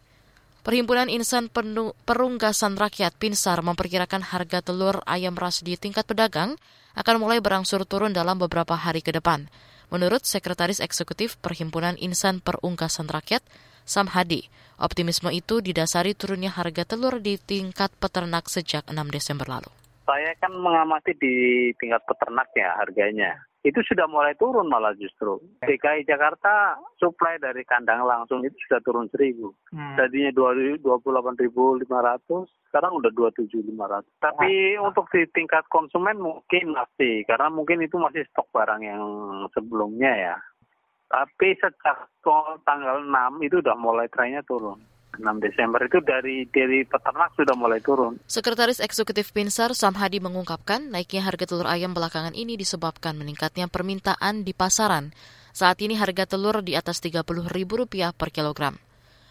Perhimpunan 0.62 1.11
Insan 1.11 1.51
Perunggasan 1.51 2.79
Rakyat 2.79 3.19
Pinsar 3.19 3.59
memperkirakan 3.67 4.23
harga 4.23 4.62
telur 4.62 5.03
ayam 5.11 5.35
ras 5.35 5.67
di 5.67 5.75
tingkat 5.75 6.07
pedagang 6.07 6.55
akan 6.97 7.17
mulai 7.21 7.39
berangsur 7.39 7.85
turun 7.85 8.13
dalam 8.17 8.41
beberapa 8.41 8.77
hari 8.77 9.05
ke 9.05 9.13
depan. 9.13 9.49
Menurut 9.93 10.25
Sekretaris 10.25 10.81
Eksekutif 10.81 11.37
Perhimpunan 11.41 12.01
Insan 12.01 12.41
Perunggasan 12.41 13.13
Rakyat, 13.13 13.45
Sam 13.85 14.09
Hadi, 14.09 14.49
optimisme 14.81 15.29
itu 15.29 15.61
didasari 15.61 16.17
turunnya 16.17 16.49
harga 16.49 16.89
telur 16.89 17.21
di 17.21 17.37
tingkat 17.37 17.93
peternak 18.01 18.49
sejak 18.49 18.89
6 18.89 18.97
Desember 19.13 19.45
lalu. 19.45 19.69
Saya 20.09 20.33
kan 20.41 20.51
mengamati 20.57 21.13
di 21.21 21.35
tingkat 21.79 22.03
peternak 22.09 22.49
ya 22.57 22.75
harganya 22.81 23.37
itu 23.62 23.78
sudah 23.87 24.11
mulai 24.11 24.35
turun 24.35 24.66
malah 24.66 24.90
justru. 24.99 25.38
DKI 25.62 26.02
Jakarta 26.02 26.83
suplai 26.99 27.38
dari 27.38 27.62
kandang 27.62 28.02
langsung 28.02 28.42
itu 28.42 28.59
sudah 28.66 28.83
turun 28.83 29.07
seribu. 29.14 29.54
Hmm. 29.71 29.95
Tadinya 29.95 30.35
dua 30.35 30.99
puluh 30.99 31.23
delapan 31.23 31.38
ribu 31.38 31.78
lima 31.78 32.02
ratus, 32.02 32.50
sekarang 32.71 32.99
udah 32.99 33.14
dua 33.14 33.31
tujuh 33.38 33.62
lima 33.62 33.87
ratus. 33.87 34.11
Tapi 34.19 34.75
nah. 34.75 34.90
untuk 34.90 35.07
di 35.14 35.23
tingkat 35.31 35.62
konsumen 35.71 36.19
mungkin 36.19 36.75
masih, 36.75 37.23
karena 37.31 37.54
mungkin 37.54 37.87
itu 37.87 37.95
masih 38.02 38.26
stok 38.35 38.50
barang 38.50 38.83
yang 38.83 39.02
sebelumnya 39.54 40.11
ya. 40.11 40.37
Tapi 41.12 41.52
sejak 41.61 42.09
tanggal 42.64 43.04
6 43.04 43.45
itu 43.45 43.61
udah 43.61 43.76
mulai 43.76 44.09
trennya 44.09 44.40
turun. 44.49 44.81
6 45.19 45.45
Desember 45.45 45.85
itu 45.85 46.00
dari 46.00 46.49
dari 46.49 46.88
peternak 46.88 47.37
sudah 47.37 47.52
mulai 47.52 47.85
turun. 47.85 48.16
Sekretaris 48.25 48.81
Eksekutif 48.81 49.35
Pinsar 49.37 49.76
Samhadi 49.76 50.23
mengungkapkan 50.25 50.88
naiknya 50.88 51.26
harga 51.26 51.45
telur 51.45 51.69
ayam 51.69 51.92
belakangan 51.92 52.33
ini 52.33 52.57
disebabkan 52.57 53.21
meningkatnya 53.21 53.69
permintaan 53.69 54.47
di 54.47 54.57
pasaran. 54.57 55.12
Saat 55.52 55.85
ini 55.85 56.00
harga 56.00 56.25
telur 56.25 56.64
di 56.64 56.73
atas 56.73 57.04
Rp30.000 57.04 58.16
per 58.16 58.33
kilogram. 58.33 58.81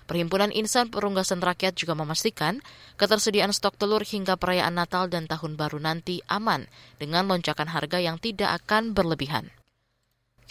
Perhimpunan 0.06 0.52
Insan 0.52 0.92
Perunggasan 0.92 1.40
Rakyat 1.40 1.80
juga 1.80 1.96
memastikan 1.96 2.60
ketersediaan 3.00 3.56
stok 3.56 3.80
telur 3.80 4.04
hingga 4.04 4.36
perayaan 4.36 4.76
Natal 4.76 5.08
dan 5.08 5.24
Tahun 5.24 5.56
Baru 5.56 5.80
nanti 5.80 6.20
aman 6.28 6.68
dengan 7.00 7.32
lonjakan 7.32 7.72
harga 7.72 7.96
yang 7.96 8.20
tidak 8.20 8.60
akan 8.60 8.92
berlebihan. 8.92 9.48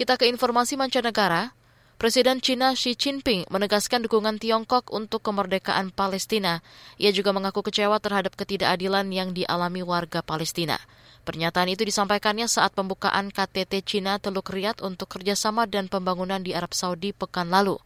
Kita 0.00 0.16
ke 0.16 0.32
informasi 0.32 0.80
mancanegara. 0.80 1.52
Presiden 2.00 2.40
China 2.40 2.72
Xi 2.72 2.96
Jinping 2.96 3.44
menegaskan 3.52 4.00
dukungan 4.00 4.40
Tiongkok 4.40 4.88
untuk 4.88 5.20
kemerdekaan 5.20 5.92
Palestina. 5.92 6.64
Ia 6.96 7.12
juga 7.12 7.36
mengaku 7.36 7.60
kecewa 7.60 8.00
terhadap 8.00 8.40
ketidakadilan 8.40 9.04
yang 9.12 9.36
dialami 9.36 9.84
warga 9.84 10.24
Palestina. 10.24 10.80
Pernyataan 11.28 11.68
itu 11.68 11.84
disampaikannya 11.84 12.48
saat 12.48 12.72
pembukaan 12.72 13.28
KTT 13.28 13.84
China 13.84 14.16
Teluk 14.16 14.48
Riyadh 14.48 14.80
untuk 14.80 15.12
kerjasama 15.12 15.68
dan 15.68 15.92
pembangunan 15.92 16.40
di 16.40 16.56
Arab 16.56 16.72
Saudi 16.72 17.12
pekan 17.12 17.52
lalu. 17.52 17.76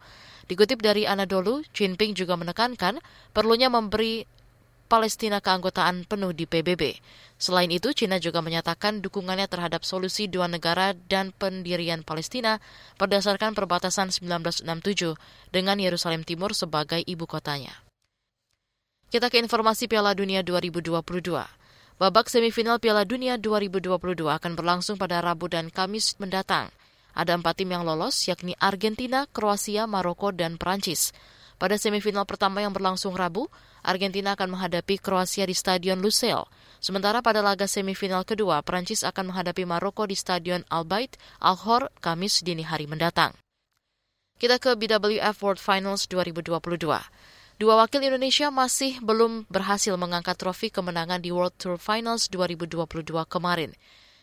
Dikutip 0.47 0.79
dari 0.79 1.11
Anadolu, 1.11 1.67
Jinping 1.75 2.15
juga 2.15 2.39
menekankan 2.39 3.03
perlunya 3.35 3.67
memberi 3.67 4.31
Palestina 4.95 5.43
keanggotaan 5.43 6.07
penuh 6.07 6.31
di 6.31 6.47
PBB. 6.47 7.03
Selain 7.35 7.67
itu, 7.67 7.91
China 7.91 8.23
juga 8.23 8.39
menyatakan 8.39 9.03
dukungannya 9.03 9.51
terhadap 9.51 9.83
solusi 9.83 10.31
dua 10.31 10.47
negara 10.47 10.95
dan 11.11 11.35
pendirian 11.35 12.07
Palestina 12.07 12.63
berdasarkan 12.95 13.59
perbatasan 13.59 14.15
1967 14.15 15.19
dengan 15.51 15.83
Yerusalem 15.83 16.23
Timur 16.23 16.55
sebagai 16.55 17.03
ibu 17.03 17.27
kotanya. 17.27 17.75
Kita 19.11 19.35
ke 19.35 19.43
informasi 19.43 19.91
Piala 19.91 20.15
Dunia 20.15 20.47
2022. 20.47 21.03
Babak 21.99 22.31
semifinal 22.31 22.79
Piala 22.79 23.03
Dunia 23.03 23.35
2022 23.35 23.99
akan 24.31 24.53
berlangsung 24.55 24.95
pada 24.95 25.19
Rabu 25.19 25.51
dan 25.51 25.75
Kamis 25.75 26.15
mendatang. 26.23 26.71
Ada 27.19 27.35
empat 27.35 27.59
tim 27.59 27.75
yang 27.75 27.83
lolos, 27.83 28.31
yakni 28.31 28.55
Argentina, 28.63 29.27
Kroasia, 29.27 29.91
Maroko, 29.91 30.31
dan 30.31 30.55
Prancis. 30.55 31.11
Pada 31.55 31.79
semifinal 31.79 32.27
pertama 32.27 32.61
yang 32.61 32.75
berlangsung 32.75 33.15
Rabu, 33.15 33.47
Argentina 33.87 34.35
akan 34.35 34.59
menghadapi 34.59 34.99
Kroasia 34.99 35.47
di 35.47 35.55
Stadion 35.55 36.03
Lusail. 36.03 36.51
Sementara 36.83 37.23
pada 37.23 37.41
laga 37.41 37.71
semifinal 37.71 38.27
kedua, 38.27 38.61
Prancis 38.61 39.07
akan 39.07 39.31
menghadapi 39.31 39.63
Maroko 39.65 40.05
di 40.05 40.19
Stadion 40.19 40.67
Al 40.69 40.85
Bait 40.85 41.15
Al 41.39 41.57
Hor 41.57 41.89
Kamis 42.03 42.43
dini 42.43 42.67
hari 42.67 42.91
mendatang. 42.91 43.33
Kita 44.35 44.59
ke 44.59 44.75
BWF 44.75 45.37
World 45.41 45.63
Finals 45.63 46.11
2022. 46.11 46.51
Dua 47.55 47.75
wakil 47.79 48.03
Indonesia 48.03 48.51
masih 48.51 48.99
belum 48.99 49.47
berhasil 49.47 49.95
mengangkat 49.95 50.35
trofi 50.35 50.75
kemenangan 50.75 51.23
di 51.23 51.31
World 51.31 51.55
Tour 51.55 51.79
Finals 51.79 52.27
2022 52.35 53.15
kemarin. 53.31 53.71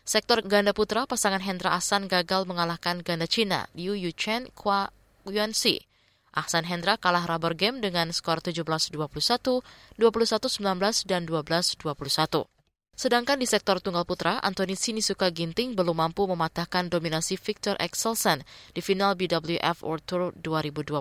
Sektor 0.04 0.44
ganda 0.44 0.76
putra, 0.76 1.08
pasangan 1.08 1.40
Hendra 1.40 1.72
Ahsan 1.72 2.12
gagal 2.12 2.44
mengalahkan 2.44 3.00
ganda 3.00 3.24
Cina 3.24 3.72
Liu 3.72 3.96
Yuchen 3.96 4.52
Kwa 4.52 4.92
Yuanxi. 5.24 5.91
Ahsan 6.32 6.64
Hendra 6.64 6.96
kalah 6.96 7.28
rubber 7.28 7.52
game 7.52 7.84
dengan 7.84 8.08
skor 8.08 8.40
17-21, 8.40 8.96
21-19, 10.00 11.04
dan 11.04 11.22
12-21. 11.28 12.48
Sedangkan 12.92 13.40
di 13.40 13.48
sektor 13.48 13.80
tunggal 13.80 14.04
putra, 14.04 14.36
Anthony 14.44 14.76
Sinisuka 14.76 15.32
Ginting 15.32 15.72
belum 15.72 15.96
mampu 15.96 16.28
mematahkan 16.28 16.92
dominasi 16.92 17.40
Victor 17.40 17.72
Excelsen 17.80 18.44
di 18.76 18.84
final 18.84 19.16
BWF 19.16 19.80
World 19.80 20.04
Tour 20.04 20.22
2022. 20.40 21.00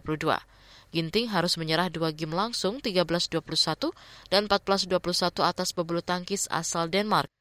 Ginting 0.91 1.31
harus 1.31 1.55
menyerah 1.55 1.87
dua 1.87 2.11
game 2.11 2.35
langsung 2.35 2.83
13-21 2.83 3.91
dan 4.27 4.47
14-21 4.47 5.39
atas 5.43 5.71
pebulu 5.71 6.03
tangkis 6.03 6.51
asal 6.51 6.91
Denmark. 6.91 7.31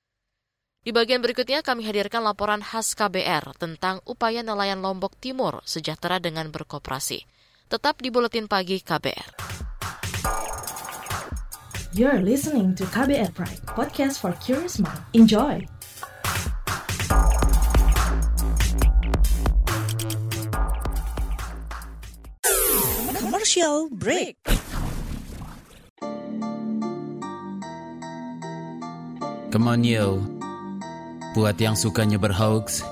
Di 0.81 0.97
bagian 0.97 1.21
berikutnya 1.21 1.61
kami 1.61 1.85
hadirkan 1.85 2.25
laporan 2.25 2.65
khas 2.65 2.97
KBR 2.97 3.53
tentang 3.61 4.01
upaya 4.09 4.41
nelayan 4.41 4.81
Lombok 4.81 5.13
Timur 5.21 5.61
sejahtera 5.69 6.17
dengan 6.23 6.49
berkooperasi. 6.49 7.40
Tetap 7.71 8.03
di 8.03 8.11
Buletin 8.11 8.51
Pagi 8.51 8.83
KBR. 8.83 9.31
You're 11.95 12.19
listening 12.19 12.75
to 12.75 12.83
KBR 12.83 13.31
Pride, 13.31 13.63
podcast 13.63 14.19
for 14.19 14.35
curious 14.43 14.83
mind. 14.83 14.99
Enjoy! 15.15 15.63
Commercial 23.23 23.87
break. 23.95 24.35
Come 29.55 29.71
on 29.71 29.87
yo, 29.87 30.19
buat 31.39 31.55
yang 31.63 31.79
sukanya 31.79 32.19
berhoax, 32.19 32.83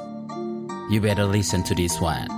you 0.86 1.02
better 1.02 1.26
listen 1.26 1.66
to 1.66 1.74
this 1.74 1.98
one. 1.98 2.37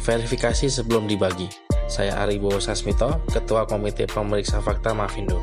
Verifikasi 0.00 0.72
sebelum 0.72 1.04
dibagi. 1.04 1.46
Saya 1.90 2.16
Ari 2.24 2.40
Bowo 2.40 2.56
Sasmito, 2.62 3.20
Ketua 3.28 3.68
Komite 3.68 4.08
Pemeriksa 4.08 4.64
Fakta 4.64 4.96
Mafindo. 4.96 5.42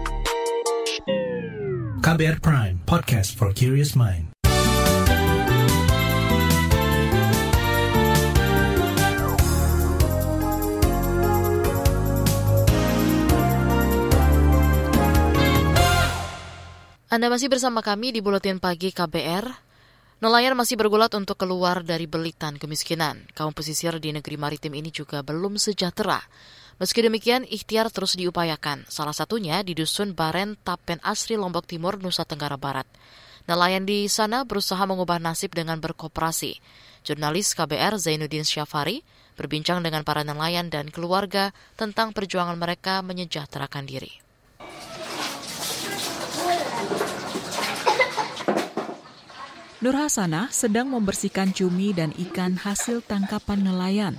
KBR 2.01 2.39
Prime, 2.39 2.81
podcast 2.87 3.35
for 3.35 3.53
curious 3.53 3.93
mind. 3.93 4.31
Anda 17.07 17.31
masih 17.31 17.47
bersama 17.47 17.79
kami 17.79 18.11
di 18.11 18.19
Buletin 18.19 18.59
Pagi 18.59 18.91
KBR. 18.91 19.66
Nelayan 20.17 20.57
masih 20.57 20.81
bergulat 20.81 21.13
untuk 21.13 21.37
keluar 21.37 21.85
dari 21.85 22.09
belitan 22.09 22.57
kemiskinan. 22.57 23.29
Kaum 23.37 23.53
pesisir 23.53 23.93
di 24.01 24.09
negeri 24.09 24.33
maritim 24.33 24.73
ini 24.73 24.89
juga 24.89 25.21
belum 25.21 25.61
sejahtera. 25.61 26.17
Meski 26.81 27.05
demikian, 27.05 27.45
ikhtiar 27.45 27.93
terus 27.93 28.17
diupayakan. 28.17 28.89
Salah 28.89 29.13
satunya 29.13 29.61
di 29.61 29.77
Dusun 29.77 30.17
Baren, 30.17 30.57
Tapen 30.65 30.97
Asri, 31.05 31.37
Lombok 31.37 31.69
Timur, 31.69 32.01
Nusa 32.01 32.25
Tenggara 32.25 32.57
Barat. 32.57 32.89
Nelayan 33.45 33.85
di 33.85 34.09
sana 34.09 34.41
berusaha 34.41 34.81
mengubah 34.89 35.21
nasib 35.21 35.53
dengan 35.53 35.77
berkooperasi. 35.77 36.57
Jurnalis 37.05 37.53
KBR 37.53 38.01
Zainuddin 38.01 38.41
Syafari 38.41 39.05
berbincang 39.37 39.85
dengan 39.85 40.01
para 40.01 40.25
nelayan 40.25 40.73
dan 40.73 40.89
keluarga 40.89 41.53
tentang 41.77 42.09
perjuangan 42.09 42.57
mereka 42.57 43.05
menyejahterakan 43.05 43.85
diri. 43.85 44.26
Nur 49.77 49.93
Hasanah 49.93 50.49
sedang 50.49 50.89
membersihkan 50.89 51.53
cumi 51.53 51.93
dan 51.93 52.09
ikan 52.17 52.57
hasil 52.57 53.05
tangkapan 53.05 53.61
nelayan. 53.61 54.15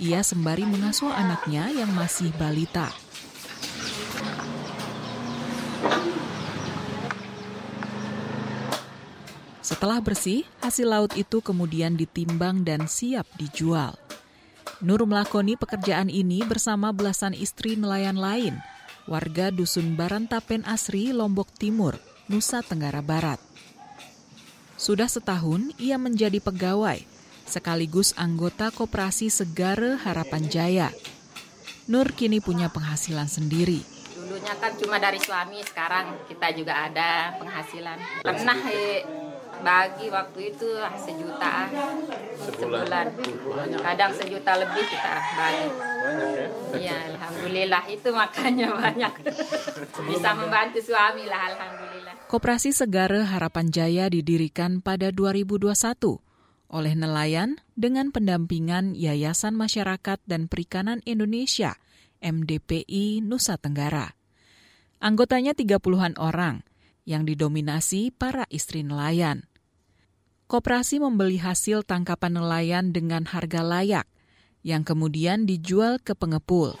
Ia 0.00 0.24
sembari 0.24 0.64
mengasuh 0.64 1.12
anaknya 1.12 1.68
yang 1.68 1.92
masih 1.92 2.32
balita. 2.40 2.88
Setelah 9.60 10.00
bersih, 10.00 10.48
hasil 10.64 10.88
laut 10.88 11.12
itu 11.20 11.44
kemudian 11.44 11.92
ditimbang 11.92 12.64
dan 12.64 12.88
siap 12.88 13.28
dijual. 13.36 13.92
Nur 14.80 15.04
melakoni 15.04 15.60
pekerjaan 15.60 16.08
ini 16.08 16.40
bersama 16.48 16.96
belasan 16.96 17.36
istri 17.36 17.76
nelayan 17.76 18.16
lain, 18.16 18.56
warga 19.04 19.52
Dusun 19.52 20.00
Barantapen 20.00 20.64
Asri, 20.64 21.12
Lombok 21.12 21.52
Timur, 21.60 22.00
Nusa 22.32 22.64
Tenggara 22.64 23.04
Barat. 23.04 23.47
Sudah 24.78 25.10
setahun 25.10 25.74
ia 25.74 25.98
menjadi 25.98 26.38
pegawai, 26.38 27.02
sekaligus 27.50 28.14
anggota 28.14 28.70
koperasi 28.70 29.26
Segare 29.26 29.98
Harapan 29.98 30.46
Jaya. 30.46 30.88
Nur 31.90 32.14
kini 32.14 32.38
punya 32.38 32.70
penghasilan 32.70 33.26
sendiri. 33.26 33.82
Dulunya 34.14 34.54
kan 34.54 34.78
cuma 34.78 35.02
dari 35.02 35.18
suami, 35.18 35.58
sekarang 35.66 36.22
kita 36.30 36.54
juga 36.54 36.86
ada 36.86 37.34
penghasilan. 37.42 38.22
Pernah 38.22 38.58
eh, 38.70 39.02
bagi 39.60 40.06
waktu 40.08 40.54
itu 40.54 40.68
sejutaan 40.98 41.68
sebulan. 42.42 43.06
Kadang 43.82 44.12
sejuta 44.14 44.52
lebih 44.58 44.84
kita 44.86 45.12
bagi. 45.34 45.68
Banyak 45.98 46.30
ya? 46.32 46.46
Iya, 46.78 46.96
alhamdulillah 47.14 47.82
itu 47.90 48.08
makanya 48.14 48.68
banyak. 48.82 49.12
Bisa 50.08 50.30
membantu 50.38 50.78
suami 50.80 51.24
lah, 51.26 51.52
alhamdulillah. 51.54 52.14
Koperasi 52.28 52.76
Segare 52.76 53.24
Harapan 53.24 53.72
Jaya 53.72 54.12
didirikan 54.12 54.84
pada 54.84 55.08
2021 55.08 55.72
oleh 56.68 56.92
nelayan 56.92 57.56
dengan 57.72 58.12
pendampingan 58.12 58.92
Yayasan 58.92 59.56
Masyarakat 59.56 60.20
dan 60.28 60.52
Perikanan 60.52 61.00
Indonesia 61.08 61.80
MDPI 62.20 63.24
Nusa 63.24 63.56
Tenggara. 63.56 64.12
Anggotanya 65.00 65.56
30-an 65.56 66.18
orang 66.20 66.67
yang 67.08 67.24
didominasi 67.24 68.12
para 68.12 68.44
istri 68.52 68.84
nelayan. 68.84 69.48
Koperasi 70.44 71.00
membeli 71.00 71.40
hasil 71.40 71.88
tangkapan 71.88 72.36
nelayan 72.36 72.92
dengan 72.92 73.24
harga 73.24 73.64
layak 73.64 74.04
yang 74.60 74.84
kemudian 74.84 75.48
dijual 75.48 75.96
ke 76.00 76.12
pengepul. 76.12 76.76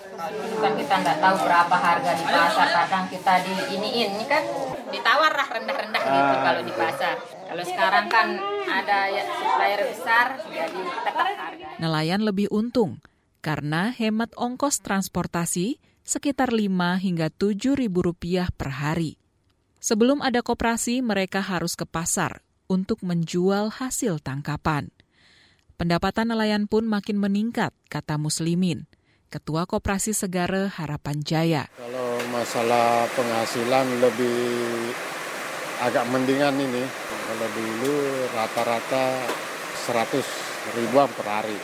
Kan 0.60 0.72
kita 0.76 0.94
nggak 1.00 1.18
tahu 1.20 1.36
berapa 1.40 1.76
harga 1.76 2.10
di 2.12 2.24
pasar, 2.28 2.66
kadang 2.68 3.06
kita 3.08 3.34
di 3.44 3.54
iniin, 3.76 4.08
ini 4.20 4.26
kan 4.28 4.44
ditawar 4.88 5.32
lah 5.32 5.48
rendah-rendah 5.48 6.02
gitu 6.02 6.34
kalau 6.44 6.62
di 6.64 6.72
pasar. 6.76 7.14
Kalau 7.48 7.64
sekarang 7.64 8.06
kan 8.12 8.26
ada 8.68 8.98
ya, 9.08 9.22
supplier 9.24 9.80
besar, 9.84 10.26
jadi 10.48 10.80
tetap 11.04 11.14
harga. 11.16 11.66
Nelayan 11.80 12.20
lebih 12.24 12.48
untung 12.52 13.00
karena 13.44 13.92
hemat 13.94 14.32
ongkos 14.34 14.80
transportasi 14.80 15.78
sekitar 16.08 16.56
5 16.56 16.72
hingga 17.04 17.28
7 17.28 17.76
ribu 17.76 18.00
rupiah 18.00 18.48
per 18.48 18.80
hari. 18.80 19.17
Sebelum 19.88 20.20
ada 20.20 20.44
koperasi, 20.44 21.00
mereka 21.00 21.40
harus 21.40 21.72
ke 21.72 21.88
pasar 21.88 22.44
untuk 22.68 23.00
menjual 23.00 23.72
hasil 23.72 24.20
tangkapan. 24.20 24.92
Pendapatan 25.80 26.28
nelayan 26.28 26.68
pun 26.68 26.84
makin 26.84 27.16
meningkat, 27.16 27.72
kata 27.88 28.20
Muslimin, 28.20 28.84
Ketua 29.32 29.64
Koperasi 29.64 30.12
Segare 30.12 30.68
Harapan 30.68 31.24
Jaya. 31.24 31.64
Kalau 31.72 32.20
masalah 32.28 33.08
penghasilan 33.16 34.04
lebih 34.04 34.36
agak 35.80 36.04
mendingan 36.12 36.52
ini. 36.60 36.84
Kalau 37.08 37.48
dulu 37.56 37.94
rata-rata 38.36 39.24
100 39.88 40.47
ribuan 40.74 41.08
per 41.12 41.26
hari. 41.26 41.58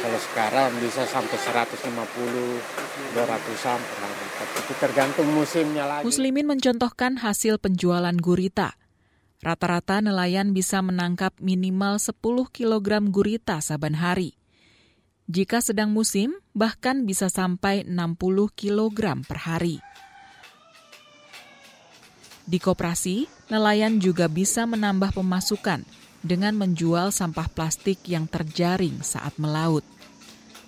Kalau 0.00 0.20
sekarang 0.20 0.70
bisa 0.80 1.04
sampai 1.06 1.36
150, 1.36 3.16
200-an 3.16 3.80
per 3.80 3.98
hari. 4.00 4.26
Itu 4.40 4.72
tergantung 4.80 5.28
musimnya 5.32 5.84
lagi. 5.86 6.04
Muslimin 6.04 6.48
mencontohkan 6.48 7.20
hasil 7.20 7.60
penjualan 7.60 8.14
gurita. 8.16 8.76
Rata-rata 9.40 10.04
nelayan 10.04 10.52
bisa 10.52 10.84
menangkap 10.84 11.32
minimal 11.40 11.96
10 11.96 12.20
kg 12.52 12.88
gurita 13.08 13.56
saban 13.64 13.96
hari. 13.96 14.36
Jika 15.30 15.62
sedang 15.62 15.94
musim, 15.94 16.36
bahkan 16.52 17.06
bisa 17.06 17.30
sampai 17.30 17.86
60 17.86 18.18
kg 18.52 19.24
per 19.24 19.38
hari. 19.46 19.78
Di 22.50 22.58
koperasi, 22.58 23.39
nelayan 23.50 23.98
juga 23.98 24.30
bisa 24.30 24.64
menambah 24.64 25.12
pemasukan 25.12 25.82
dengan 26.22 26.54
menjual 26.56 27.10
sampah 27.10 27.50
plastik 27.50 28.00
yang 28.06 28.30
terjaring 28.30 29.02
saat 29.02 29.34
melaut. 29.36 29.84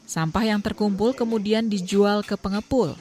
Sampah 0.05 0.45
yang 0.45 0.61
terkumpul 0.61 1.17
kemudian 1.17 1.71
dijual 1.71 2.21
ke 2.21 2.37
pengepul. 2.37 2.99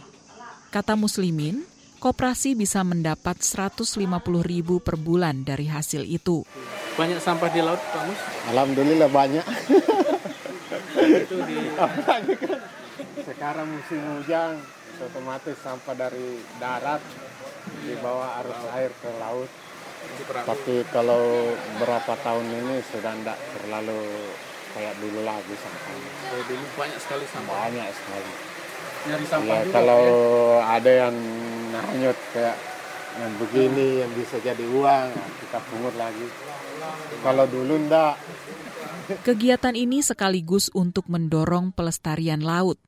Kata 0.72 0.96
Muslimin, 0.96 1.68
koperasi 2.00 2.56
bisa 2.56 2.86
mendapat 2.88 3.44
150 3.44 3.84
ribu 4.40 4.80
per 4.80 4.96
bulan 4.96 5.44
dari 5.44 5.68
hasil 5.68 6.08
itu. 6.08 6.48
Banyak 6.96 7.20
sampah 7.20 7.50
di 7.52 7.60
laut, 7.60 7.82
Pak 7.82 8.02
Mus? 8.08 8.22
Alhamdulillah 8.56 9.10
banyak. 9.12 9.46
Itu 11.02 11.36
di 11.44 11.58
sekarang 13.22 13.68
musim 13.68 14.02
hujan, 14.18 14.60
otomatis 15.02 15.58
sampah 15.60 15.96
dari 15.98 16.40
darat 16.62 17.02
dibawa 17.84 18.40
arus 18.44 18.60
air 18.78 18.92
ke 18.96 19.10
laut. 19.20 19.50
Tapi 20.32 20.86
kalau 20.90 21.52
berapa 21.78 22.14
tahun 22.24 22.46
ini 22.48 22.76
sudah 22.90 23.14
tidak 23.20 23.38
terlalu 23.58 24.00
kayak 24.72 24.96
dulu 25.04 25.20
lagi 25.28 25.54
sampahnya. 25.60 26.10
oh, 26.32 26.44
dulu 26.48 26.66
banyak 26.80 27.00
sekali 27.00 27.26
sampah. 27.28 27.54
Banyak 27.68 27.88
sekali. 27.92 28.32
Nyari 29.02 29.26
sampah 29.28 29.46
Ya, 29.52 29.60
juga, 29.66 29.74
kalau 29.74 30.04
ya? 30.56 30.78
ada 30.80 30.92
yang 31.08 31.16
hanyut 31.92 32.18
kayak 32.32 32.58
yang 33.12 33.34
begini 33.36 33.88
yang 34.06 34.12
bisa 34.16 34.36
jadi 34.40 34.66
uang, 34.72 35.08
kita 35.44 35.60
pungut 35.68 35.96
lagi. 36.00 36.28
Kalau 37.22 37.46
dulu 37.46 37.76
enggak, 37.76 38.16
Kegiatan 39.28 39.76
ini 39.76 40.00
sekaligus 40.00 40.72
untuk 40.72 41.12
mendorong 41.12 41.76
pelestarian 41.76 42.40
laut. 42.40 42.80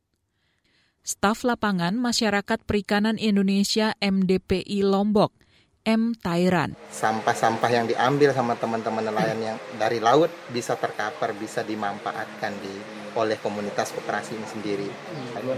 Staf 1.04 1.44
Lapangan 1.44 2.00
Masyarakat 2.00 2.64
Perikanan 2.64 3.20
Indonesia 3.20 3.92
MDPI 4.00 4.88
Lombok, 4.88 5.36
M. 5.84 6.16
Tairan. 6.16 6.80
sampah-sampah 6.88 7.68
yang 7.68 7.86
diambil 7.92 8.32
sama 8.32 8.56
teman-teman 8.56 9.04
nelayan 9.04 9.40
yang 9.44 9.58
dari 9.76 10.00
laut 10.00 10.32
bisa 10.56 10.80
terkapar, 10.80 11.36
bisa 11.36 11.60
dimanfaatkan 11.60 12.56
di 12.64 12.72
oleh 13.14 13.38
komunitas 13.38 13.92
koperasi 13.92 14.34
ini 14.40 14.48
sendiri. 14.48 14.90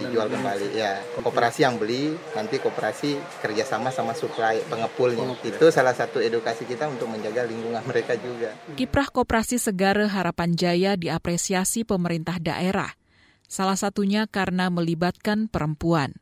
Dijual 0.01 0.27
kembali 0.27 0.67
ya. 0.75 0.99
Koperasi 1.21 1.61
yang 1.61 1.77
beli 1.77 2.17
nanti 2.33 2.59
koperasi 2.59 3.21
kerjasama 3.39 3.93
sama 3.93 4.17
supply 4.17 4.65
pengepulnya. 4.65 5.37
Itu 5.45 5.69
salah 5.71 5.93
satu 5.93 6.19
edukasi 6.19 6.65
kita 6.65 6.89
untuk 6.89 7.05
menjaga 7.05 7.45
lingkungan 7.45 7.85
mereka 7.85 8.17
juga. 8.19 8.51
Kiprah 8.75 9.13
Koperasi 9.13 9.61
Segare 9.61 10.09
Harapan 10.09 10.57
Jaya 10.57 10.97
diapresiasi 10.99 11.87
pemerintah 11.87 12.41
daerah, 12.41 12.97
salah 13.47 13.77
satunya 13.77 14.27
karena 14.27 14.73
melibatkan 14.73 15.47
perempuan. 15.47 16.17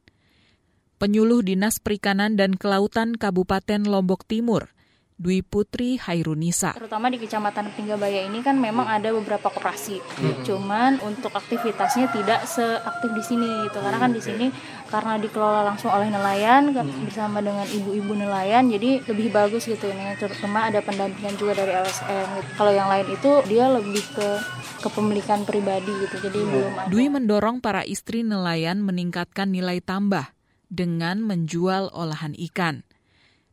Penyuluh 1.02 1.44
Dinas 1.44 1.82
Perikanan 1.82 2.38
dan 2.40 2.56
Kelautan 2.56 3.18
Kabupaten 3.18 3.84
Lombok 3.84 4.24
Timur, 4.24 4.74
Dwi 5.14 5.46
Putri 5.46 5.96
Hairunisa. 6.02 6.74
terutama 6.74 7.08
di 7.08 7.22
Kecamatan 7.22 7.72
Pinggabaya 7.78 8.26
ini 8.26 8.42
kan 8.42 8.58
memang 8.58 8.90
ada 8.90 9.14
beberapa 9.14 9.48
koperasi. 9.48 10.02
Hmm. 10.02 10.44
Cuman 10.44 10.92
untuk 11.06 11.32
aktivitasnya 11.32 12.10
tidak 12.12 12.44
seaktif 12.50 13.10
di 13.14 13.24
sini 13.24 13.48
gitu. 13.70 13.78
Karena 13.80 14.00
kan 14.02 14.12
di 14.12 14.22
sini 14.22 14.50
karena 14.90 15.16
dikelola 15.22 15.64
langsung 15.64 15.94
oleh 15.94 16.10
nelayan 16.10 16.74
kan, 16.74 16.86
bersama 17.06 17.40
dengan 17.40 17.66
ibu-ibu 17.70 18.14
nelayan 18.18 18.68
jadi 18.68 19.06
lebih 19.06 19.32
bagus 19.32 19.70
gitu 19.70 19.86
ini. 19.90 20.18
Terutama 20.18 20.68
ada 20.68 20.82
pendampingan 20.82 21.36
juga 21.38 21.62
dari 21.62 21.72
LSM 21.72 22.28
gitu. 22.42 22.50
Kalau 22.58 22.72
yang 22.74 22.90
lain 22.90 23.08
itu 23.14 23.32
dia 23.48 23.66
lebih 23.70 24.04
ke 24.18 24.28
kepemilikan 24.84 25.48
pribadi 25.48 25.94
gitu. 26.04 26.16
Jadi 26.20 26.40
belum 26.42 26.74
ada. 26.84 26.88
Dwi 26.92 27.06
mendorong 27.08 27.64
para 27.64 27.88
istri 27.88 28.26
nelayan 28.28 28.84
meningkatkan 28.84 29.48
nilai 29.54 29.80
tambah 29.80 30.34
dengan 30.74 31.22
menjual 31.22 31.94
olahan 31.94 32.34
ikan. 32.50 32.82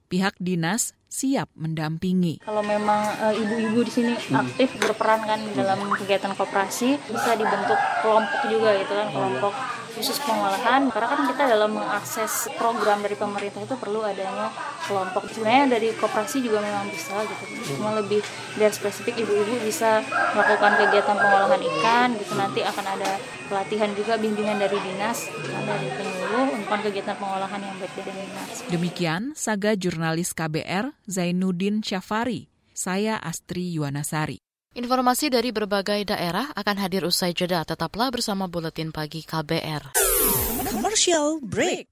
Pihak 0.08 0.40
dinas 0.40 0.96
siap 1.12 1.52
mendampingi. 1.52 2.40
Kalau 2.40 2.64
memang 2.64 3.02
uh, 3.20 3.34
ibu-ibu 3.36 3.84
di 3.84 3.92
sini 3.92 4.14
aktif 4.16 4.80
berperan 4.80 5.22
kan 5.28 5.40
dalam 5.52 5.86
kegiatan 5.92 6.32
koperasi, 6.32 6.96
bisa 6.96 7.30
dibentuk 7.36 7.78
kelompok 8.00 8.40
juga 8.48 8.74
gitu 8.80 8.92
kan, 8.96 9.08
kelompok 9.12 9.54
khusus 10.00 10.16
pengolahan 10.24 10.88
karena 10.88 11.08
kan 11.12 11.20
kita 11.28 11.42
dalam 11.44 11.76
mengakses 11.76 12.48
program 12.56 13.04
dari 13.04 13.20
pemerintah 13.20 13.60
itu 13.60 13.76
perlu 13.76 14.00
adanya 14.00 14.48
kelompok 14.88 15.28
sebenarnya 15.28 15.76
dari 15.76 15.92
koperasi 15.92 16.40
juga 16.40 16.64
memang 16.64 16.88
bisa 16.88 17.20
gitu 17.20 17.44
cuma 17.76 17.92
lebih 18.00 18.24
biar 18.56 18.72
spesifik 18.72 19.20
ibu-ibu 19.20 19.60
bisa 19.60 20.00
melakukan 20.32 20.80
kegiatan 20.80 21.16
pengolahan 21.20 21.60
ikan 21.60 22.08
gitu 22.16 22.32
nanti 22.32 22.64
akan 22.64 22.86
ada 22.96 23.20
pelatihan 23.52 23.92
juga 23.92 24.16
bimbingan 24.16 24.56
dari 24.56 24.80
dinas 24.80 25.28
dari 25.68 25.88
penyuluh 25.92 26.48
untuk 26.56 26.80
kegiatan 26.80 27.16
pengolahan 27.20 27.60
yang 27.60 27.76
baik 27.76 27.92
dari 28.00 28.12
dinas 28.16 28.64
Demikian 28.72 29.36
Saga 29.36 29.76
Jurnalis 29.76 30.32
KBR 30.32 30.96
Zainuddin 31.04 31.84
Syafari. 31.84 32.48
Saya 32.72 33.20
Astri 33.20 33.76
Yuwanasari. 33.76 34.49
Informasi 34.70 35.34
dari 35.34 35.50
berbagai 35.50 36.14
daerah 36.14 36.54
akan 36.54 36.76
hadir 36.78 37.02
usai 37.02 37.34
jeda. 37.34 37.66
Tetaplah 37.66 38.06
bersama 38.14 38.46
Buletin 38.46 38.94
Pagi 38.94 39.26
KBR. 39.26 39.98
Commercial 40.70 41.42
break. 41.42 41.90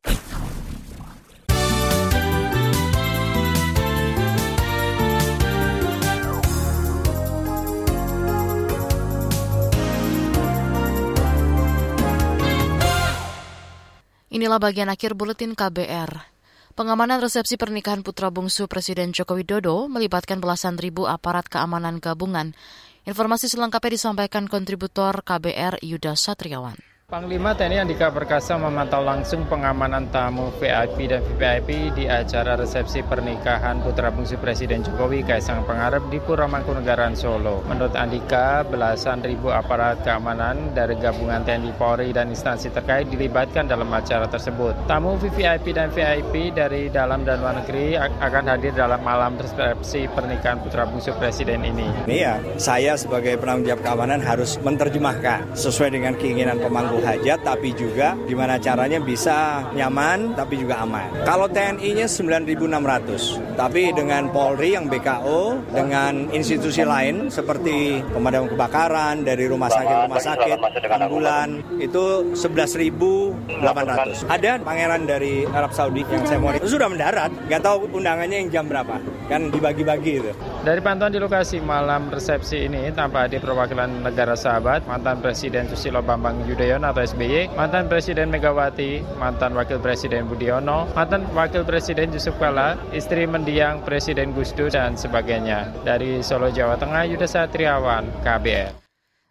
Inilah 14.30 14.62
bagian 14.62 14.86
akhir 14.86 15.18
Buletin 15.18 15.58
KBR. 15.58 16.37
Pengamanan 16.78 17.18
resepsi 17.18 17.58
pernikahan 17.58 18.06
putra 18.06 18.30
bungsu 18.30 18.70
Presiden 18.70 19.10
Joko 19.10 19.34
Widodo 19.34 19.90
melibatkan 19.90 20.38
belasan 20.38 20.78
ribu 20.78 21.10
aparat 21.10 21.50
keamanan 21.50 21.98
gabungan. 21.98 22.54
Informasi 23.02 23.50
selengkapnya 23.50 23.98
disampaikan 23.98 24.46
kontributor 24.46 25.26
KBR 25.26 25.82
Yuda 25.82 26.14
Satriawan. 26.14 26.78
Panglima 27.08 27.56
TNI 27.56 27.88
Andika 27.88 28.12
Perkasa 28.12 28.60
memantau 28.60 29.00
langsung 29.00 29.48
pengamanan 29.48 30.12
tamu 30.12 30.52
VIP 30.60 31.08
dan 31.08 31.24
VVIP 31.24 31.96
di 31.96 32.04
acara 32.04 32.52
resepsi 32.52 33.00
pernikahan 33.00 33.80
putra 33.80 34.12
bungsu 34.12 34.36
Presiden 34.36 34.84
Jokowi 34.84 35.24
Kaisang 35.24 35.64
Pangarep 35.64 36.04
di 36.12 36.20
Pura 36.20 36.44
Mangkunegaran 36.44 37.16
Solo. 37.16 37.64
Menurut 37.64 37.96
Andika, 37.96 38.60
belasan 38.60 39.24
ribu 39.24 39.48
aparat 39.48 40.04
keamanan 40.04 40.76
dari 40.76 41.00
gabungan 41.00 41.48
TNI 41.48 41.72
Polri 41.80 42.12
dan 42.12 42.28
instansi 42.28 42.68
terkait 42.68 43.08
dilibatkan 43.08 43.64
dalam 43.64 43.88
acara 43.88 44.28
tersebut. 44.28 44.76
Tamu 44.84 45.16
VVIP 45.16 45.64
dan 45.72 45.88
VIP 45.88 46.52
dari 46.52 46.92
dalam 46.92 47.24
dan 47.24 47.40
luar 47.40 47.64
negeri 47.64 47.96
akan 47.96 48.44
hadir 48.52 48.76
dalam 48.76 49.00
malam 49.00 49.40
resepsi 49.40 50.12
pernikahan 50.12 50.60
putra 50.60 50.84
bungsu 50.84 51.16
Presiden 51.16 51.64
ini. 51.64 51.88
Iya, 52.04 52.36
saya 52.60 53.00
sebagai 53.00 53.40
penanggung 53.40 53.72
jawab 53.72 53.80
keamanan 53.80 54.20
harus 54.20 54.60
menerjemahkan 54.60 55.56
sesuai 55.56 55.96
dengan 55.96 56.12
keinginan 56.12 56.60
pemangku 56.60 56.97
hajat 57.02 57.40
tapi 57.46 57.72
juga 57.74 58.18
gimana 58.26 58.58
caranya 58.58 58.98
bisa 58.98 59.64
nyaman 59.72 60.34
tapi 60.34 60.60
juga 60.60 60.82
aman. 60.82 61.08
Kalau 61.24 61.46
TNI-nya 61.48 62.06
9.600, 62.10 63.56
tapi 63.56 63.90
dengan 63.94 64.28
Polri 64.30 64.74
yang 64.74 64.90
BKO, 64.90 65.62
dengan 65.72 66.28
institusi 66.34 66.82
lain 66.82 67.30
seperti 67.30 68.02
pemadam 68.12 68.50
kebakaran 68.50 69.22
dari 69.22 69.46
rumah 69.46 69.70
sakit 69.70 69.96
rumah 70.08 70.22
sakit 70.22 70.58
ambulan 70.98 71.48
itu 71.78 72.34
11.800. 72.34 74.26
Ada 74.28 74.60
pangeran 74.62 75.06
dari 75.06 75.46
Arab 75.48 75.72
Saudi 75.72 76.02
yang 76.08 76.24
saya 76.26 76.38
mau 76.42 76.52
itu 76.52 76.68
sudah 76.68 76.88
mendarat, 76.90 77.30
nggak 77.46 77.62
tahu 77.62 77.86
undangannya 77.94 78.46
yang 78.46 78.50
jam 78.50 78.64
berapa, 78.66 78.98
kan 79.30 79.48
dibagi-bagi 79.52 80.12
itu. 80.24 80.32
Dari 80.66 80.80
pantauan 80.82 81.14
di 81.14 81.20
lokasi 81.22 81.62
malam 81.62 82.10
resepsi 82.10 82.66
ini 82.66 82.90
tampak 82.92 83.30
di 83.32 83.38
perwakilan 83.38 84.04
negara 84.04 84.34
sahabat 84.34 84.84
mantan 84.84 85.22
Presiden 85.22 85.70
Susilo 85.70 86.02
Bambang 86.02 86.44
Yudhoyono 86.44 86.87
atau 86.90 87.04
SBY, 87.04 87.52
mantan 87.52 87.86
Presiden 87.86 88.32
Megawati, 88.32 89.04
mantan 89.20 89.52
Wakil 89.52 89.78
Presiden 89.78 90.24
Budiono, 90.24 90.88
mantan 90.96 91.28
Wakil 91.36 91.68
Presiden 91.68 92.10
Yusuf 92.10 92.34
Kala, 92.40 92.80
istri 92.96 93.28
mendiang 93.28 93.84
Presiden 93.84 94.32
Gus 94.32 94.56
Dur, 94.56 94.72
dan 94.72 94.96
sebagainya. 94.96 95.84
Dari 95.84 96.24
Solo, 96.24 96.48
Jawa 96.48 96.80
Tengah, 96.80 97.04
Yuda 97.08 97.28
Satriawan, 97.28 98.24
KBR. 98.24 98.88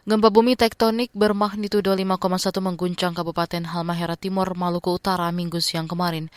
Gempa 0.08 0.32
bumi 0.32 0.56
tektonik 0.56 1.12
bermagnitudo 1.12 1.92
5,1 1.92 2.64
mengguncang 2.64 3.12
Kabupaten 3.12 3.68
Halmahera 3.76 4.16
Timur, 4.16 4.48
Maluku 4.56 4.96
Utara 4.96 5.28
minggu 5.36 5.60
siang 5.60 5.84
kemarin. 5.84 6.32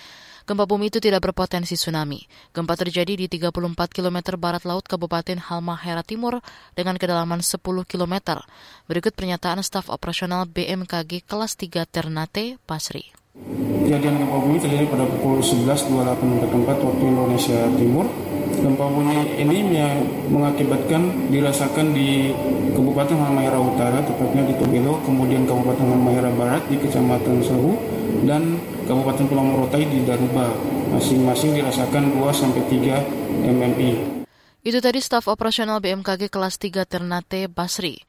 Gempa 0.51 0.67
bumi 0.67 0.91
itu 0.91 0.99
tidak 0.99 1.31
berpotensi 1.31 1.79
tsunami. 1.79 2.27
Gempa 2.51 2.75
terjadi 2.75 3.15
di 3.15 3.31
34 3.31 3.55
km 3.87 4.35
barat 4.35 4.67
laut 4.67 4.83
Kabupaten 4.83 5.39
Halmahera 5.39 6.03
Timur 6.03 6.43
dengan 6.75 6.99
kedalaman 6.99 7.39
10 7.39 7.63
km. 7.87 8.43
Berikut 8.91 9.15
pernyataan 9.15 9.63
staf 9.63 9.87
operasional 9.87 10.51
BMKG 10.51 11.23
kelas 11.23 11.55
3 11.55 11.87
Ternate, 11.87 12.59
Pasri. 12.67 13.15
Kejadian 13.87 14.27
gempa 14.27 14.43
bumi 14.43 14.59
terjadi 14.59 14.91
pada 14.91 15.07
pukul 15.07 15.39
11.28 15.39 16.43
waktu 16.67 17.05
Indonesia 17.07 17.71
Timur. 17.79 18.11
Gempa 18.51 18.91
bumi 18.91 19.39
ini 19.39 19.71
mengakibatkan 20.35 21.31
dirasakan 21.31 21.95
di 21.95 22.35
Kabupaten 22.75 23.15
Halmahera 23.23 23.63
Utara, 23.63 24.03
tepatnya 24.03 24.51
di 24.51 24.59
Tobelo, 24.59 24.99
kemudian 25.07 25.47
Kabupaten 25.47 25.95
Halmahera 25.95 26.35
Barat 26.35 26.67
di 26.67 26.75
Kecamatan 26.75 27.39
Sewu, 27.39 27.79
dan 28.27 28.59
Kabupaten 28.91 29.31
Pulau 29.31 29.47
Morotai 29.47 29.87
di 29.87 30.03
Daruba. 30.03 30.51
Masing-masing 30.91 31.55
dirasakan 31.55 32.11
2 32.11 32.27
sampai 32.35 32.63
3 32.67 32.99
MMI. 33.47 33.91
Itu 34.67 34.83
tadi 34.83 34.99
staf 34.99 35.31
operasional 35.31 35.79
BMKG 35.79 36.27
kelas 36.27 36.59
3 36.59 36.91
Ternate 36.91 37.47
Basri. 37.47 38.03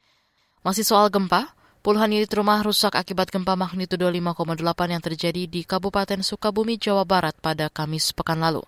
Masih 0.66 0.82
soal 0.82 1.06
gempa, 1.06 1.54
puluhan 1.86 2.10
unit 2.10 2.34
rumah 2.34 2.66
rusak 2.66 2.98
akibat 2.98 3.30
gempa 3.30 3.54
magnitudo 3.54 4.10
5,8 4.10 4.58
yang 4.90 4.98
terjadi 4.98 5.46
di 5.46 5.62
Kabupaten 5.62 6.18
Sukabumi, 6.26 6.82
Jawa 6.82 7.06
Barat 7.06 7.38
pada 7.38 7.70
Kamis 7.70 8.10
pekan 8.10 8.42
lalu. 8.42 8.66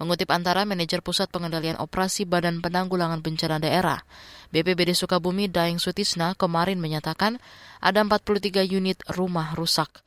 Mengutip 0.00 0.32
antara 0.32 0.64
manajer 0.64 1.04
Pusat 1.04 1.28
Pengendalian 1.28 1.76
Operasi 1.76 2.24
Badan 2.24 2.64
Penanggulangan 2.64 3.20
Bencana 3.20 3.60
Daerah, 3.60 4.00
BPBD 4.48 4.96
Sukabumi 4.96 5.52
Daeng 5.52 5.76
Sutisna 5.76 6.32
kemarin 6.40 6.80
menyatakan 6.80 7.36
ada 7.84 8.00
43 8.00 8.64
unit 8.64 8.96
rumah 9.12 9.52
rusak. 9.52 10.00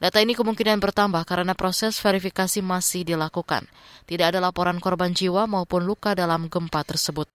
Data 0.00 0.16
ini 0.24 0.32
kemungkinan 0.32 0.80
bertambah 0.80 1.28
karena 1.28 1.52
proses 1.52 2.00
verifikasi 2.00 2.64
masih 2.64 3.04
dilakukan. 3.04 3.68
Tidak 4.08 4.32
ada 4.32 4.40
laporan 4.40 4.80
korban 4.80 5.12
jiwa 5.12 5.44
maupun 5.44 5.84
luka 5.84 6.16
dalam 6.16 6.48
gempa 6.48 6.80
tersebut. 6.88 7.28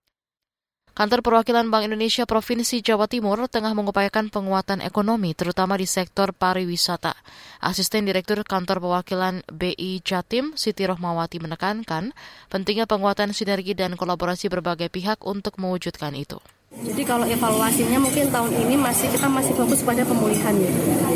Kantor 0.96 1.22
Perwakilan 1.22 1.70
Bank 1.70 1.92
Indonesia 1.92 2.26
Provinsi 2.26 2.82
Jawa 2.82 3.06
Timur 3.06 3.38
tengah 3.52 3.76
mengupayakan 3.76 4.32
penguatan 4.32 4.80
ekonomi, 4.82 5.38
terutama 5.38 5.78
di 5.78 5.86
sektor 5.86 6.34
pariwisata. 6.34 7.14
Asisten 7.62 8.08
Direktur 8.08 8.42
Kantor 8.48 8.82
Perwakilan 8.82 9.46
BI 9.46 10.02
Jatim, 10.02 10.58
Siti 10.58 10.88
Rohmawati 10.88 11.38
menekankan 11.44 12.18
pentingnya 12.50 12.90
penguatan 12.90 13.36
sinergi 13.36 13.78
dan 13.78 13.94
kolaborasi 13.94 14.50
berbagai 14.50 14.90
pihak 14.90 15.22
untuk 15.28 15.62
mewujudkan 15.62 16.16
itu. 16.18 16.42
Jadi 16.84 17.08
kalau 17.08 17.24
evaluasinya 17.24 18.04
mungkin 18.04 18.28
tahun 18.28 18.52
ini 18.52 18.76
masih 18.76 19.08
kita 19.08 19.32
masih 19.32 19.56
fokus 19.56 19.80
pada 19.80 20.04
pemulihan 20.04 20.52
ya. 20.60 20.72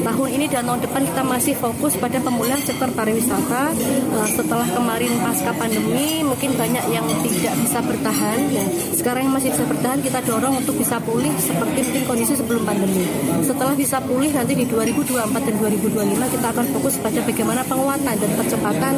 Tahun 0.07 0.29
ini 0.31 0.45
dan 0.47 0.63
tahun 0.63 0.79
depan 0.87 1.03
kita 1.03 1.23
masih 1.27 1.53
fokus 1.59 1.99
pada 1.99 2.15
pemulihan 2.23 2.61
sektor 2.63 2.87
pariwisata. 2.95 3.75
Uh, 4.15 4.27
setelah 4.31 4.63
kemarin 4.71 5.11
pasca 5.19 5.51
pandemi 5.51 6.23
mungkin 6.23 6.55
banyak 6.55 6.85
yang 6.95 7.03
tidak 7.27 7.53
bisa 7.59 7.79
bertahan 7.83 8.39
ya. 8.55 8.65
Sekarang 8.95 9.27
yang 9.27 9.35
masih 9.35 9.51
bisa 9.51 9.65
bertahan 9.67 9.99
kita 9.99 10.19
dorong 10.23 10.63
untuk 10.63 10.79
bisa 10.79 10.95
pulih 11.03 11.35
seperti 11.35 11.79
mungkin 11.83 12.03
kondisi 12.07 12.33
sebelum 12.39 12.63
pandemi. 12.63 13.03
Setelah 13.43 13.75
bisa 13.75 13.99
pulih 13.99 14.31
nanti 14.31 14.55
di 14.55 14.63
2024 14.63 15.43
dan 15.43 15.55
2025 15.59 16.35
kita 16.39 16.47
akan 16.55 16.65
fokus 16.79 16.95
pada 17.03 17.19
bagaimana 17.19 17.61
penguatan 17.67 18.15
dan 18.15 18.31
percepatan 18.39 18.93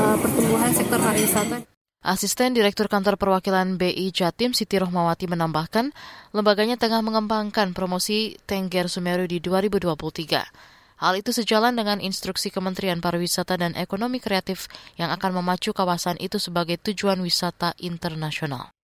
uh, 0.00 0.16
pertumbuhan 0.16 0.72
sektor 0.72 0.96
pariwisata. 0.96 1.75
Asisten 2.06 2.54
Direktur 2.54 2.86
Kantor 2.86 3.18
Perwakilan 3.18 3.82
BI 3.82 4.14
Jatim 4.14 4.54
Siti 4.54 4.78
Rohmawati 4.78 5.26
menambahkan, 5.26 5.90
lembaganya 6.30 6.78
tengah 6.78 7.02
mengembangkan 7.02 7.74
promosi 7.74 8.38
Tengger 8.46 8.86
Sumeru 8.86 9.26
di 9.26 9.42
2023. 9.42 11.02
Hal 11.02 11.12
itu 11.18 11.34
sejalan 11.34 11.74
dengan 11.74 11.98
instruksi 11.98 12.54
Kementerian 12.54 13.02
Pariwisata 13.02 13.58
dan 13.58 13.74
Ekonomi 13.74 14.22
Kreatif 14.22 14.70
yang 14.94 15.10
akan 15.10 15.42
memacu 15.42 15.74
kawasan 15.74 16.14
itu 16.22 16.38
sebagai 16.38 16.78
tujuan 16.78 17.18
wisata 17.18 17.74
internasional. 17.82 18.75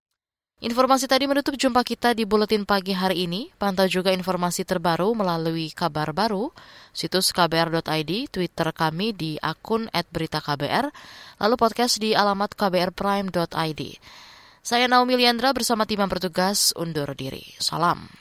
Informasi 0.61 1.09
tadi 1.09 1.25
menutup 1.25 1.57
jumpa 1.57 1.81
kita 1.81 2.13
di 2.13 2.21
Buletin 2.21 2.69
Pagi 2.69 2.93
hari 2.93 3.25
ini. 3.25 3.49
Pantau 3.57 3.89
juga 3.89 4.13
informasi 4.13 4.61
terbaru 4.61 5.09
melalui 5.17 5.73
kabar 5.73 6.13
baru, 6.13 6.53
situs 6.93 7.33
kbr.id, 7.33 8.29
Twitter 8.29 8.69
kami 8.69 9.09
di 9.09 9.41
akun 9.41 9.89
@beritaKBR, 9.89 10.93
lalu 11.41 11.55
podcast 11.57 11.97
di 11.97 12.13
alamat 12.13 12.53
kbrprime.id. 12.53 13.81
Saya 14.61 14.85
Naomi 14.85 15.17
Liandra 15.17 15.49
bersama 15.49 15.89
tim 15.89 15.97
yang 15.97 16.13
bertugas 16.13 16.77
undur 16.77 17.09
diri. 17.17 17.41
Salam. 17.57 18.20